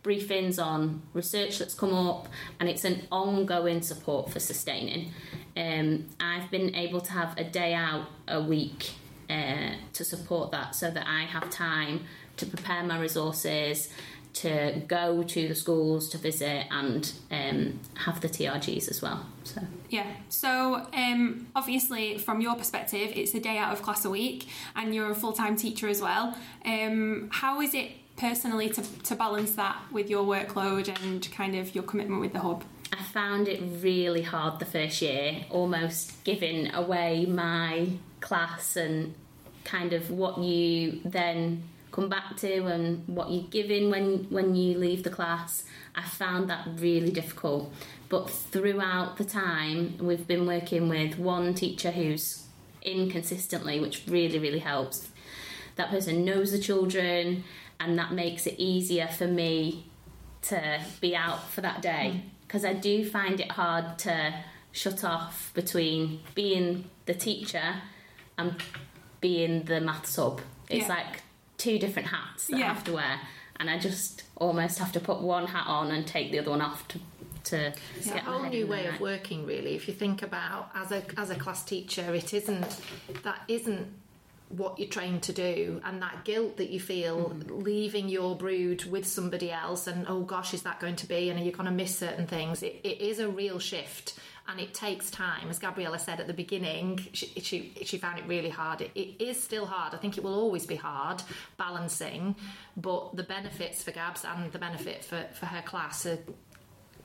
briefings 0.07 0.63
on 0.63 1.01
research 1.13 1.59
that's 1.59 1.73
come 1.73 1.93
up 1.93 2.27
and 2.59 2.69
it's 2.69 2.85
an 2.85 3.01
ongoing 3.11 3.81
support 3.81 4.31
for 4.31 4.39
sustaining 4.39 5.11
um, 5.57 6.05
I've 6.19 6.49
been 6.51 6.75
able 6.75 7.01
to 7.01 7.11
have 7.11 7.37
a 7.37 7.43
day 7.43 7.73
out 7.73 8.07
a 8.27 8.41
week 8.41 8.91
uh, 9.29 9.71
to 9.93 10.05
support 10.05 10.51
that 10.51 10.75
so 10.75 10.91
that 10.91 11.05
I 11.07 11.23
have 11.23 11.49
time 11.49 12.05
to 12.37 12.45
prepare 12.45 12.83
my 12.83 12.99
resources, 12.99 13.89
to 14.33 14.83
go 14.87 15.23
to 15.23 15.47
the 15.47 15.55
schools 15.55 16.09
to 16.09 16.17
visit 16.19 16.67
and 16.69 17.11
um, 17.31 17.79
have 17.95 18.21
the 18.21 18.29
TRGs 18.29 18.87
as 18.89 19.01
well. 19.01 19.25
So 19.43 19.61
yeah, 19.89 20.05
so 20.29 20.85
um, 20.93 21.47
obviously 21.55 22.19
from 22.19 22.39
your 22.39 22.55
perspective, 22.55 23.11
it's 23.15 23.33
a 23.33 23.39
day 23.39 23.57
out 23.57 23.73
of 23.73 23.81
class 23.81 24.05
a 24.05 24.11
week, 24.11 24.47
and 24.75 24.93
you're 24.93 25.09
a 25.09 25.15
full 25.15 25.33
time 25.33 25.55
teacher 25.55 25.87
as 25.87 26.01
well. 26.01 26.37
Um, 26.63 27.29
how 27.31 27.61
is 27.61 27.73
it 27.73 27.93
personally 28.17 28.69
to, 28.69 28.81
to 29.03 29.15
balance 29.15 29.53
that 29.53 29.77
with 29.91 30.09
your 30.09 30.25
workload 30.25 30.87
and 31.03 31.29
kind 31.31 31.55
of 31.55 31.73
your 31.73 31.83
commitment 31.83 32.19
with 32.21 32.33
the 32.33 32.39
hub? 32.39 32.63
I 32.91 33.03
found 33.03 33.47
it 33.47 33.61
really 33.81 34.23
hard 34.23 34.59
the 34.59 34.65
first 34.65 35.01
year, 35.01 35.45
almost 35.49 36.23
giving 36.23 36.73
away 36.73 37.25
my 37.25 37.89
class 38.19 38.75
and 38.75 39.13
kind 39.63 39.93
of 39.93 40.09
what 40.09 40.39
you 40.39 41.01
then 41.03 41.63
come 41.91 42.09
back 42.09 42.37
to 42.37 42.65
and 42.65 43.03
what 43.07 43.29
you're 43.29 43.43
giving 43.49 43.89
when 43.89 44.25
when 44.29 44.55
you 44.55 44.77
leave 44.77 45.03
the 45.03 45.09
class. 45.09 45.65
I 45.95 46.03
found 46.03 46.49
that 46.49 46.67
really 46.77 47.11
difficult. 47.11 47.73
But 48.09 48.29
throughout 48.29 49.17
the 49.17 49.25
time, 49.25 49.97
we've 49.99 50.27
been 50.27 50.45
working 50.45 50.87
with 50.87 51.17
one 51.17 51.53
teacher 51.53 51.91
who's 51.91 52.45
inconsistently, 52.81 53.79
which 53.79 54.03
really, 54.07 54.39
really 54.39 54.59
helps. 54.59 55.09
That 55.75 55.89
person 55.89 56.23
knows 56.23 56.51
the 56.51 56.59
children, 56.59 57.43
and 57.79 57.97
that 57.99 58.11
makes 58.11 58.45
it 58.47 58.55
easier 58.57 59.07
for 59.07 59.27
me 59.27 59.85
to 60.43 60.81
be 61.01 61.15
out 61.15 61.49
for 61.49 61.61
that 61.61 61.81
day. 61.81 62.13
Mm. 62.15 62.21
Because 62.47 62.63
I 62.63 62.73
do 62.73 63.03
find 63.05 63.39
it 63.39 63.51
hard 63.51 63.99
to 63.99 64.33
shut 64.71 65.03
off 65.03 65.51
between 65.53 66.21
being 66.35 66.89
the 67.05 67.13
teacher 67.13 67.75
and 68.37 68.55
being 69.19 69.63
the 69.63 69.81
maths 69.81 70.15
hub. 70.15 70.41
It's 70.69 70.87
Yeah. 70.87 70.95
like 70.95 71.21
two 71.57 71.77
different 71.79 72.09
hats 72.09 72.47
that 72.47 72.57
Yeah. 72.59 72.65
I 72.65 72.73
have 72.73 72.83
to 72.85 72.93
wear, 72.93 73.19
and 73.59 73.69
I 73.69 73.79
just 73.79 74.23
almost 74.37 74.79
have 74.79 74.91
to 74.93 74.99
put 74.99 75.21
one 75.21 75.47
hat 75.47 75.65
on 75.67 75.91
and 75.91 76.05
take 76.07 76.31
the 76.31 76.39
other 76.39 76.51
one 76.51 76.61
off 76.61 76.87
to 76.89 76.99
to 77.43 77.73
It's 77.95 78.07
a 78.07 78.19
whole 78.19 78.43
new 78.43 78.67
way 78.67 78.87
of 78.87 78.99
working, 78.99 79.45
really. 79.45 79.73
If 79.73 79.87
you 79.87 79.93
think 79.93 80.21
about 80.21 80.69
as 80.75 80.91
a 80.91 81.01
as 81.17 81.29
a 81.29 81.35
class 81.35 81.63
teacher, 81.63 82.13
it 82.13 82.33
isn't 82.33 82.81
that 83.23 83.41
isn't 83.47 83.87
what 84.49 84.79
you're 84.79 84.87
trained 84.87 85.23
to 85.23 85.33
do, 85.33 85.81
and 85.83 86.01
that 86.01 86.23
guilt 86.23 86.57
that 86.57 86.69
you 86.69 86.79
feel 86.79 87.29
mm-hmm. 87.29 87.63
leaving 87.63 88.07
your 88.07 88.35
brood 88.35 88.85
with 88.85 89.05
somebody 89.05 89.51
else, 89.51 89.87
and 89.87 90.05
oh 90.07 90.21
gosh, 90.21 90.53
is 90.53 90.61
that 90.61 90.79
going 90.79 90.95
to 90.97 91.07
be, 91.07 91.29
and 91.29 91.39
are 91.39 91.43
you 91.43 91.51
going 91.51 91.65
to 91.65 91.71
miss 91.71 91.97
certain 91.97 92.27
things? 92.27 92.63
It, 92.63 92.79
it 92.83 93.01
is 93.01 93.19
a 93.19 93.27
real 93.27 93.59
shift. 93.59 94.17
And 94.49 94.61
it 94.61 94.73
takes 94.73 95.11
time, 95.11 95.49
as 95.49 95.59
Gabriella 95.59 95.99
said 95.99 96.21
at 96.21 96.27
the 96.27 96.33
beginning. 96.33 97.05
She 97.11 97.27
she, 97.41 97.73
she 97.83 97.97
found 97.97 98.17
it 98.17 98.23
really 98.27 98.47
hard. 98.47 98.79
It, 98.79 98.91
it 98.95 99.21
is 99.21 99.43
still 99.43 99.65
hard. 99.65 99.93
I 99.93 99.97
think 99.97 100.17
it 100.17 100.23
will 100.23 100.39
always 100.39 100.65
be 100.65 100.77
hard 100.77 101.21
balancing, 101.57 102.33
but 102.77 103.13
the 103.13 103.23
benefits 103.23 103.83
for 103.83 103.91
Gabs 103.91 104.23
and 104.23 104.49
the 104.53 104.59
benefit 104.59 105.03
for, 105.03 105.25
for 105.33 105.47
her 105.47 105.61
class 105.61 106.05
are 106.05 106.17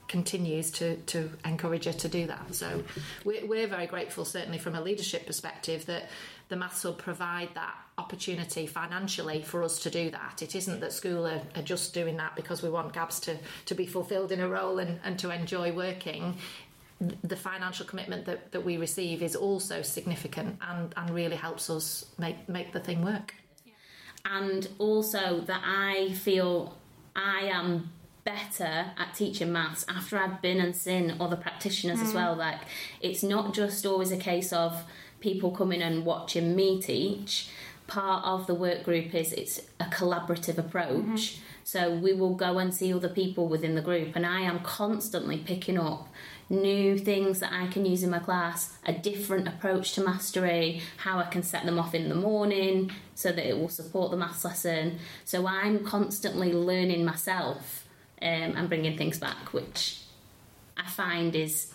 continues 0.07 0.69
to, 0.71 0.95
to 0.97 1.31
encourage 1.43 1.85
her 1.85 1.93
to 1.93 2.07
do 2.07 2.27
that. 2.27 2.53
So 2.53 2.83
we're, 3.25 3.45
we're 3.45 3.67
very 3.67 3.87
grateful, 3.87 4.25
certainly 4.25 4.57
from 4.57 4.75
a 4.75 4.81
leadership 4.81 5.25
perspective, 5.25 5.85
that 5.87 6.09
the 6.49 6.55
Maths 6.55 6.83
will 6.83 6.93
provide 6.93 7.49
that 7.55 7.75
opportunity 7.97 8.65
financially 8.65 9.41
for 9.41 9.63
us 9.63 9.79
to 9.79 9.89
do 9.89 10.09
that. 10.11 10.41
It 10.41 10.55
isn't 10.55 10.79
that 10.79 10.91
school 10.93 11.25
are, 11.25 11.41
are 11.55 11.61
just 11.61 11.93
doing 11.93 12.17
that 12.17 12.35
because 12.35 12.61
we 12.63 12.69
want 12.69 12.93
Gabs 12.93 13.19
to, 13.21 13.37
to 13.65 13.75
be 13.75 13.85
fulfilled 13.85 14.31
in 14.31 14.39
a 14.39 14.47
role 14.47 14.79
and, 14.79 14.99
and 15.03 15.17
to 15.19 15.29
enjoy 15.29 15.71
working. 15.71 16.37
The 17.23 17.35
financial 17.35 17.85
commitment 17.85 18.25
that, 18.25 18.51
that 18.51 18.63
we 18.63 18.77
receive 18.77 19.21
is 19.21 19.35
also 19.35 19.81
significant 19.81 20.57
and, 20.61 20.93
and 20.95 21.09
really 21.09 21.35
helps 21.35 21.69
us 21.69 22.05
make, 22.17 22.47
make 22.47 22.71
the 22.71 22.79
thing 22.79 23.03
work. 23.03 23.33
and 24.25 24.67
also 24.79 25.41
that 25.41 25.61
I 25.65 26.13
feel 26.13 26.77
I 27.15 27.49
am 27.51 27.91
better 28.23 28.91
at 28.97 29.13
teaching 29.15 29.51
maths 29.51 29.85
after 29.89 30.17
I've 30.17 30.41
been 30.41 30.59
and 30.59 30.75
seen 30.75 31.17
other 31.19 31.35
practitioners 31.35 31.99
as 31.99 32.11
mm. 32.11 32.15
well. 32.15 32.35
Like 32.35 32.59
it's 33.01 33.23
not 33.23 33.53
just 33.53 33.85
always 33.85 34.11
a 34.11 34.17
case 34.17 34.53
of 34.53 34.83
people 35.23 35.49
coming 35.51 35.81
and 35.81 36.05
watching 36.05 36.55
me 36.55 36.79
teach. 36.81 37.47
Part 37.87 38.23
of 38.25 38.45
the 38.45 38.53
work 38.53 38.83
group 38.83 39.15
is 39.15 39.33
it's 39.33 39.61
a 39.79 39.85
collaborative 39.85 40.57
approach. 40.57 41.39
So 41.63 41.95
we 41.95 42.13
will 42.13 42.35
go 42.35 42.59
and 42.59 42.73
see 42.73 42.93
other 42.93 43.07
people 43.07 43.47
within 43.47 43.75
the 43.75 43.81
group, 43.81 44.17
and 44.17 44.25
I 44.25 44.41
am 44.41 44.59
constantly 44.59 45.37
picking 45.37 45.79
up 45.79 46.09
new 46.49 46.97
things 46.97 47.39
that 47.39 47.53
I 47.53 47.67
can 47.67 47.85
use 47.85 48.03
in 48.03 48.09
my 48.09 48.19
class, 48.19 48.77
a 48.85 48.91
different 48.91 49.47
approach 49.47 49.93
to 49.93 50.03
mastery, 50.03 50.81
how 50.97 51.19
I 51.19 51.23
can 51.23 51.41
set 51.41 51.65
them 51.65 51.79
off 51.79 51.95
in 51.95 52.09
the 52.09 52.15
morning 52.15 52.91
so 53.15 53.31
that 53.31 53.47
it 53.47 53.57
will 53.57 53.69
support 53.69 54.11
the 54.11 54.17
maths 54.17 54.43
lesson. 54.43 54.99
So 55.23 55.47
I'm 55.47 55.85
constantly 55.85 56.51
learning 56.53 57.05
myself 57.05 57.87
um, 58.21 58.57
and 58.57 58.67
bringing 58.67 58.97
things 58.97 59.17
back, 59.17 59.53
which 59.53 60.01
I 60.75 60.89
find 60.89 61.33
is 61.33 61.72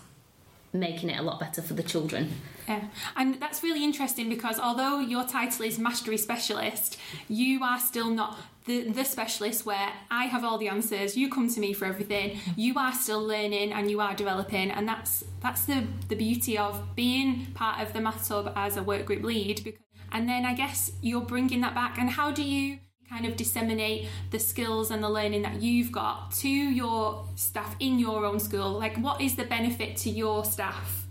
making 0.72 1.10
it 1.10 1.18
a 1.18 1.22
lot 1.22 1.40
better 1.40 1.62
for 1.62 1.75
the 1.75 1.82
children. 1.82 2.30
Yeah, 2.66 2.84
and 3.16 3.40
that's 3.40 3.62
really 3.62 3.82
interesting 3.82 4.28
because 4.28 4.58
although 4.58 5.00
your 5.00 5.25
title 5.25 5.64
is 5.64 5.78
mastery 5.78 6.18
specialist, 6.18 6.98
you 7.28 7.62
are 7.64 7.78
still 7.78 8.10
not 8.10 8.38
the, 8.66 8.90
the 8.90 9.04
specialist 9.04 9.64
where 9.64 9.92
I 10.11 10.24
have 10.26 10.44
all 10.44 10.59
the 10.59 10.68
answers. 10.68 11.16
You 11.16 11.31
come 11.31 11.48
to 11.48 11.61
me 11.61 11.72
for 11.72 11.87
everything. 11.87 12.38
You 12.57 12.74
are 12.76 12.92
still 12.92 13.26
learning 13.26 13.72
and 13.72 13.90
you 13.90 14.00
are 14.00 14.14
developing, 14.14 14.70
and 14.70 14.87
that's 14.87 15.24
that's 15.42 15.64
the 15.64 15.85
the 16.09 16.16
beauty 16.16 16.59
of 16.59 16.94
being 16.94 17.46
part 17.54 17.81
of 17.81 17.92
the 17.94 18.00
Maths 18.00 18.28
Hub 18.28 18.52
as 18.54 18.76
a 18.76 18.83
work 18.83 19.07
group 19.07 19.22
lead. 19.22 19.64
Because, 19.64 19.81
and 20.12 20.28
then 20.28 20.44
I 20.44 20.54
guess 20.54 20.92
you're 21.00 21.22
bringing 21.22 21.61
that 21.62 21.74
back. 21.74 21.98
And 21.98 22.11
how 22.11 22.31
do 22.31 22.42
you? 22.42 22.78
Kind 23.11 23.27
of 23.27 23.37
disseminate 23.37 24.09
the 24.31 24.38
skills 24.38 24.90
and 24.90 25.03
the 25.03 25.09
learning 25.09 25.42
that 25.42 25.62
you've 25.62 25.90
got 25.90 26.31
to 26.33 26.49
your 26.49 27.25
staff 27.37 27.75
in 27.81 27.99
your 27.99 28.25
own 28.25 28.38
school? 28.40 28.79
Like 28.79 28.97
what 28.99 29.21
is 29.21 29.37
the 29.37 29.44
benefit 29.44 29.97
to 29.99 30.11
your 30.11 30.44
staff? 30.44 31.07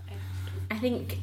I 0.70 0.78
think 0.78 1.18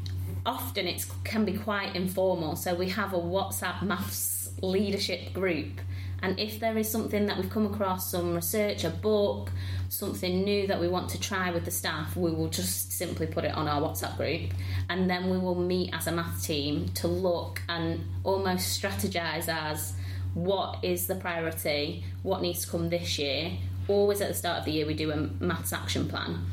often 0.47 0.87
it 0.87 1.07
can 1.25 1.45
be 1.45 1.53
quite 1.55 1.95
informal. 1.95 2.57
So 2.57 2.75
we 2.75 2.89
have 2.91 3.15
a 3.15 3.19
WhatsApp 3.19 3.83
maths 3.83 4.51
leadership 4.63 5.33
group, 5.33 5.81
and 6.23 6.39
if 6.41 6.59
there 6.61 6.79
is 6.79 6.91
something 6.91 7.27
that 7.27 7.37
we've 7.37 7.51
come 7.51 7.67
across, 7.67 8.11
some 8.11 8.35
research, 8.35 8.85
a 8.85 8.91
book, 8.91 9.51
something 9.91 10.43
new 10.43 10.67
that 10.67 10.81
we 10.81 10.89
want 10.89 11.11
to 11.11 11.21
try 11.21 11.51
with 11.51 11.65
the 11.65 11.71
staff, 11.71 12.17
we 12.17 12.31
will 12.31 12.49
just 12.49 12.93
simply 12.93 13.27
put 13.27 13.45
it 13.45 13.53
on 13.53 13.69
our 13.69 13.83
WhatsApp 13.83 14.17
group, 14.17 14.53
and 14.89 15.11
then 15.11 15.29
we 15.29 15.39
will 15.39 15.55
meet 15.55 15.93
as 15.93 16.07
a 16.07 16.13
math 16.13 16.43
team 16.43 16.89
to 16.95 17.09
look 17.09 17.61
and 17.69 18.03
almost 18.23 18.81
strategize 18.81 19.49
as 19.49 19.95
what 20.35 20.83
is 20.83 21.07
the 21.07 21.15
priority, 21.15 22.05
what 22.23 22.43
needs 22.43 22.65
to 22.65 22.71
come 22.71 22.91
this 22.91 23.19
year. 23.19 23.53
Always 23.89 24.21
at 24.21 24.29
the 24.29 24.35
start 24.35 24.61
of 24.61 24.65
the 24.65 24.73
year, 24.73 24.87
we 24.87 24.95
do 24.95 25.11
a 25.11 25.17
maths 25.43 25.73
action 25.73 26.09
plan 26.09 26.45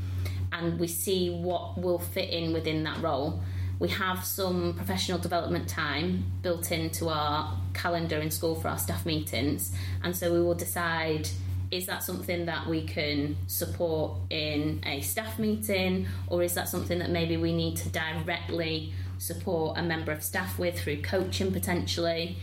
and 0.52 0.80
we 0.80 0.88
see 0.88 1.30
what 1.30 1.78
will 1.78 2.00
fit 2.00 2.30
in 2.30 2.54
within 2.54 2.84
that 2.84 3.02
role. 3.02 3.42
We 3.80 3.90
have 3.90 4.24
some 4.24 4.76
professional 4.76 5.18
development 5.18 5.68
time 5.68 6.26
built 6.44 6.72
into 6.72 7.10
our 7.10 7.58
calendar 7.74 8.20
in 8.20 8.30
school 8.30 8.54
for 8.54 8.68
our 8.68 8.78
staff 8.78 9.06
meetings, 9.06 9.76
and 10.04 10.16
so 10.16 10.32
we 10.32 10.42
will 10.42 10.54
decide 10.54 11.28
is 11.72 11.86
that 11.86 12.04
something 12.04 12.46
that 12.48 12.68
we 12.68 12.86
can 12.86 13.38
support 13.48 14.12
in 14.30 14.82
a 14.86 15.02
staff 15.02 15.40
meeting, 15.40 16.06
or 16.28 16.44
is 16.44 16.54
that 16.54 16.68
something 16.68 17.00
that 17.00 17.10
maybe 17.10 17.38
we 17.38 17.54
need 17.54 17.78
to 17.78 17.90
directly 17.90 18.94
support 19.18 19.78
a 19.78 19.82
member 19.82 20.12
of 20.12 20.22
staff 20.22 20.60
with 20.60 20.78
through 20.78 21.02
coaching 21.02 21.52
potentially? 21.52 22.38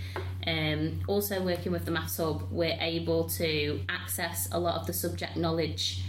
Um, 0.48 1.00
also, 1.06 1.42
working 1.42 1.72
with 1.72 1.84
the 1.84 1.90
Maths 1.90 2.16
Hub, 2.16 2.50
we're 2.50 2.78
able 2.80 3.28
to 3.30 3.80
access 3.88 4.48
a 4.50 4.58
lot 4.58 4.80
of 4.80 4.86
the 4.86 4.92
subject 4.92 5.36
knowledge 5.36 6.02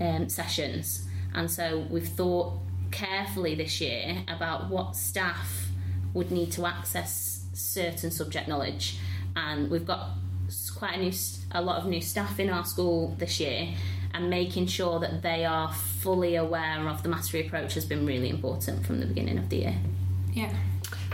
um, 0.00 0.28
sessions. 0.28 1.06
And 1.34 1.50
so 1.50 1.86
we've 1.88 2.08
thought 2.08 2.58
carefully 2.90 3.54
this 3.54 3.80
year 3.80 4.24
about 4.28 4.68
what 4.68 4.94
staff 4.96 5.68
would 6.12 6.30
need 6.30 6.52
to 6.52 6.66
access 6.66 7.46
certain 7.54 8.10
subject 8.10 8.48
knowledge. 8.48 8.98
And 9.36 9.70
we've 9.70 9.86
got 9.86 10.10
quite 10.76 10.96
a, 10.96 11.00
new, 11.00 11.12
a 11.52 11.62
lot 11.62 11.80
of 11.80 11.86
new 11.86 12.00
staff 12.00 12.38
in 12.38 12.50
our 12.50 12.64
school 12.64 13.14
this 13.18 13.40
year, 13.40 13.68
and 14.12 14.28
making 14.28 14.66
sure 14.66 15.00
that 15.00 15.22
they 15.22 15.44
are 15.44 15.72
fully 15.72 16.34
aware 16.34 16.88
of 16.88 17.02
the 17.02 17.08
mastery 17.08 17.46
approach 17.46 17.74
has 17.74 17.84
been 17.84 18.04
really 18.04 18.28
important 18.28 18.84
from 18.86 19.00
the 19.00 19.06
beginning 19.06 19.38
of 19.38 19.48
the 19.48 19.56
year. 19.56 19.74
yeah 20.32 20.52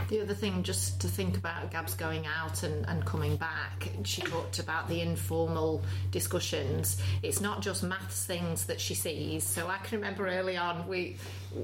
The 0.07 0.21
other 0.21 0.35
thing, 0.35 0.61
just 0.61 1.01
to 1.01 1.07
think 1.07 1.35
about 1.35 1.71
Gabs 1.71 1.95
going 1.95 2.27
out 2.27 2.61
and, 2.61 2.87
and 2.87 3.03
coming 3.05 3.37
back, 3.37 3.89
she 4.03 4.21
talked 4.21 4.59
about 4.59 4.87
the 4.87 5.01
informal 5.01 5.81
discussions. 6.11 7.01
It's 7.23 7.41
not 7.41 7.61
just 7.61 7.81
maths 7.81 8.25
things 8.25 8.65
that 8.65 8.79
she 8.79 8.93
sees. 8.93 9.43
So 9.43 9.67
I 9.67 9.77
can 9.77 9.97
remember 9.99 10.27
early 10.27 10.57
on, 10.57 10.87
we 10.87 11.17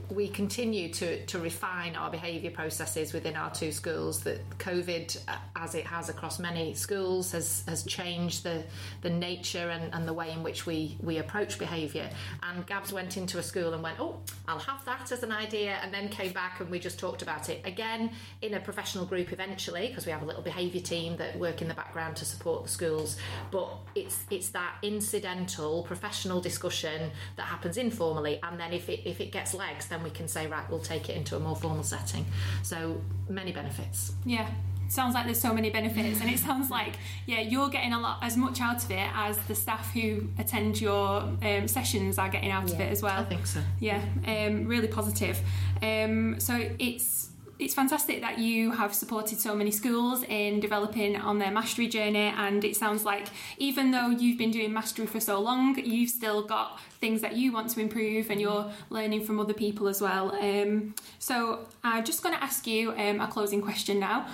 we 0.10 0.28
continue 0.28 0.90
to, 0.90 1.26
to 1.26 1.40
refine 1.40 1.96
our 1.96 2.10
behaviour 2.10 2.52
processes 2.52 3.14
within 3.14 3.36
our 3.36 3.52
two 3.52 3.72
schools. 3.72 4.22
That 4.22 4.58
COVID, 4.58 5.20
as 5.56 5.76
it 5.76 5.86
has 5.86 6.10
across 6.10 6.40
many 6.40 6.74
schools, 6.74 7.32
has, 7.34 7.64
has 7.68 7.84
changed 7.84 8.44
the, 8.44 8.64
the 9.02 9.10
nature 9.10 9.70
and, 9.70 9.94
and 9.94 10.08
the 10.08 10.14
way 10.14 10.32
in 10.32 10.44
which 10.44 10.66
we, 10.66 10.98
we 11.02 11.18
approach 11.18 11.60
behaviour. 11.60 12.10
And 12.44 12.66
Gabs 12.66 12.94
went 12.94 13.18
into 13.18 13.38
a 13.38 13.44
school 13.44 13.74
and 13.74 13.84
went, 13.84 14.00
Oh, 14.00 14.20
I'll 14.48 14.60
have 14.60 14.84
that 14.86 15.12
as 15.12 15.24
an 15.24 15.32
idea, 15.32 15.78
and 15.84 15.94
then 15.94 16.10
came 16.10 16.32
back 16.32 16.60
and 16.60 16.70
we 16.70 16.80
just 16.80 17.00
talked 17.00 17.22
about 17.22 17.50
it. 17.50 17.62
Again, 17.66 18.12
in 18.42 18.56
a 18.56 18.60
professional 18.60 19.06
group 19.06 19.32
eventually, 19.32 19.88
because 19.88 20.06
we 20.06 20.12
have 20.12 20.24
a 20.24 20.26
little 20.26 20.42
behaviour 20.42 20.82
team 20.82 21.16
that 21.18 21.38
work 21.38 21.62
in 21.62 21.68
the 21.68 21.74
background 21.74 22.16
to 22.18 22.26
support 22.26 22.64
the 22.64 22.70
schools. 22.70 23.18
But 23.52 23.70
it's 23.96 24.24
it's 24.30 24.50
that 24.50 24.76
incidental 24.82 25.84
professional 25.84 26.42
discussion 26.42 27.12
that 27.36 27.44
happens 27.44 27.78
informally, 27.78 28.40
and 28.44 28.60
then 28.60 28.74
if 28.74 28.90
it 28.90 29.02
if 29.06 29.22
it 29.22 29.32
gets 29.32 29.54
legs, 29.54 29.88
then 29.88 30.04
we 30.04 30.10
can 30.10 30.28
say 30.28 30.48
right, 30.48 30.68
we'll 30.70 30.80
take 30.80 31.10
it 31.10 31.16
into 31.16 31.36
a 31.36 31.40
more 31.40 31.56
formal 31.56 31.84
setting. 31.84 32.26
So 32.64 33.02
many 33.30 33.52
benefits. 33.52 34.14
Yeah. 34.26 34.50
Sounds 34.88 35.14
like 35.14 35.24
there's 35.24 35.40
so 35.40 35.54
many 35.54 35.70
benefits, 35.70 36.20
and 36.20 36.30
it 36.30 36.38
sounds 36.48 36.70
like 36.70 36.96
yeah, 37.26 37.40
you're 37.40 37.70
getting 37.70 37.94
a 37.94 38.00
lot 38.00 38.20
as 38.22 38.36
much 38.36 38.60
out 38.60 38.84
of 38.84 38.92
it 38.92 39.10
as 39.14 39.38
the 39.48 39.56
staff 39.56 39.94
who 39.94 40.28
attend 40.38 40.82
your 40.82 41.22
um, 41.42 41.68
sessions 41.68 42.18
are 42.18 42.28
getting 42.28 42.52
out 42.52 42.70
of 42.70 42.80
it 42.80 42.92
as 42.92 43.02
well. 43.02 43.22
I 43.22 43.24
think 43.24 43.48
so. 43.48 43.62
Yeah, 43.80 44.02
um, 44.28 44.66
really 44.66 44.90
positive. 44.90 45.40
Um, 45.82 46.40
so 46.40 46.70
it's 46.78 47.31
it's 47.62 47.74
fantastic 47.76 48.22
that 48.22 48.40
you 48.40 48.72
have 48.72 48.94
supported 48.94 49.40
so 49.40 49.56
many 49.56 49.72
schools 49.72 50.24
in 50.24 50.60
developing 50.60 51.16
on 51.16 51.38
their 51.38 51.52
mastery 51.52 51.88
journey. 51.88 52.34
And 52.36 52.66
it 52.66 52.76
sounds 52.76 53.06
like 53.06 53.28
even 53.58 53.92
though 53.92 54.10
you've 54.10 54.38
been 54.38 54.52
doing 54.52 54.74
mastery 54.74 55.06
for 55.06 55.20
so 55.20 55.40
long, 55.40 55.78
you've 55.78 56.10
still 56.10 56.42
got 56.42 56.80
things 57.00 57.22
that 57.22 57.36
you 57.36 57.52
want 57.52 57.70
to 57.72 57.80
improve 57.80 58.30
and 58.32 58.42
you're 58.42 58.72
learning 58.90 59.24
from 59.24 59.40
other 59.40 59.54
people 59.54 59.88
as 59.88 60.02
well. 60.02 60.36
Um, 60.36 60.96
so 61.20 61.68
I'm 61.84 62.04
just 62.04 62.24
going 62.24 62.36
to 62.36 62.44
ask 62.44 62.66
you 62.66 62.92
um, 62.94 63.22
a 63.22 63.28
closing 63.28 63.62
question 63.62 64.00
now. 64.00 64.28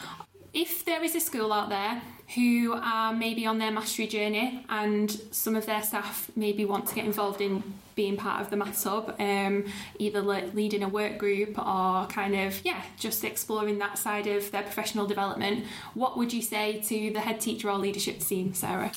If 0.54 0.86
there 0.86 1.04
is 1.04 1.16
a 1.16 1.20
school 1.20 1.54
out 1.54 1.70
there 1.70 2.02
who 2.36 2.74
are 2.74 3.14
maybe 3.14 3.46
on 3.46 3.58
their 3.58 3.72
mastery 3.72 4.08
journey 4.08 4.66
and 4.70 5.10
some 5.32 5.56
of 5.56 5.66
their 5.66 5.82
staff 5.82 6.30
maybe 6.36 6.66
want 6.66 6.88
to 6.88 6.96
get 6.96 7.06
involved 7.06 7.40
in 7.40 7.64
being 7.96 8.18
part 8.18 8.42
of 8.42 8.50
the 8.50 8.56
maths 8.56 8.84
hub 8.84 9.16
um, 9.20 9.66
either 9.98 10.22
le- 10.22 10.46
leading 10.54 10.84
a 10.84 10.88
work 10.88 11.18
group 11.18 11.58
or 11.58 12.06
kind 12.08 12.36
of 12.36 12.64
yeah 12.64 12.82
just 13.00 13.24
exploring 13.24 13.80
that 13.80 13.98
side 13.98 14.28
of 14.28 14.52
their 14.52 14.62
professional 14.62 15.08
development 15.08 15.66
what 15.96 16.16
would 16.16 16.32
you 16.32 16.42
say 16.42 16.80
to 16.80 17.12
the 17.12 17.20
head 17.20 17.40
teacher 17.40 17.70
or 17.70 17.78
leadership 17.78 18.20
team 18.20 18.54
sarah? 18.54 18.92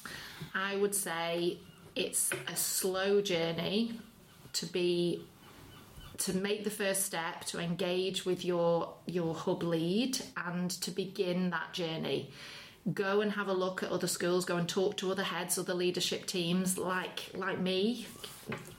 I 0.54 0.76
would 0.76 0.94
say 0.94 1.58
it's 1.96 2.30
a 2.48 2.56
slow 2.56 3.22
journey 3.22 3.92
to 4.54 4.66
be 4.66 5.24
to 6.20 6.36
make 6.36 6.64
the 6.64 6.70
first 6.70 7.04
step 7.04 7.44
to 7.46 7.58
engage 7.58 8.24
with 8.24 8.44
your 8.44 8.94
your 9.06 9.34
hub 9.34 9.62
lead 9.62 10.18
and 10.36 10.70
to 10.70 10.90
begin 10.90 11.50
that 11.50 11.72
journey. 11.72 12.30
Go 12.94 13.20
and 13.20 13.32
have 13.32 13.48
a 13.48 13.52
look 13.52 13.82
at 13.82 13.90
other 13.90 14.06
schools 14.06 14.44
go 14.44 14.56
and 14.56 14.68
talk 14.68 14.96
to 14.98 15.10
other 15.10 15.22
heads 15.22 15.58
other 15.58 15.74
leadership 15.74 16.26
teams 16.26 16.78
like 16.78 17.30
like 17.34 17.58
me 17.58 18.06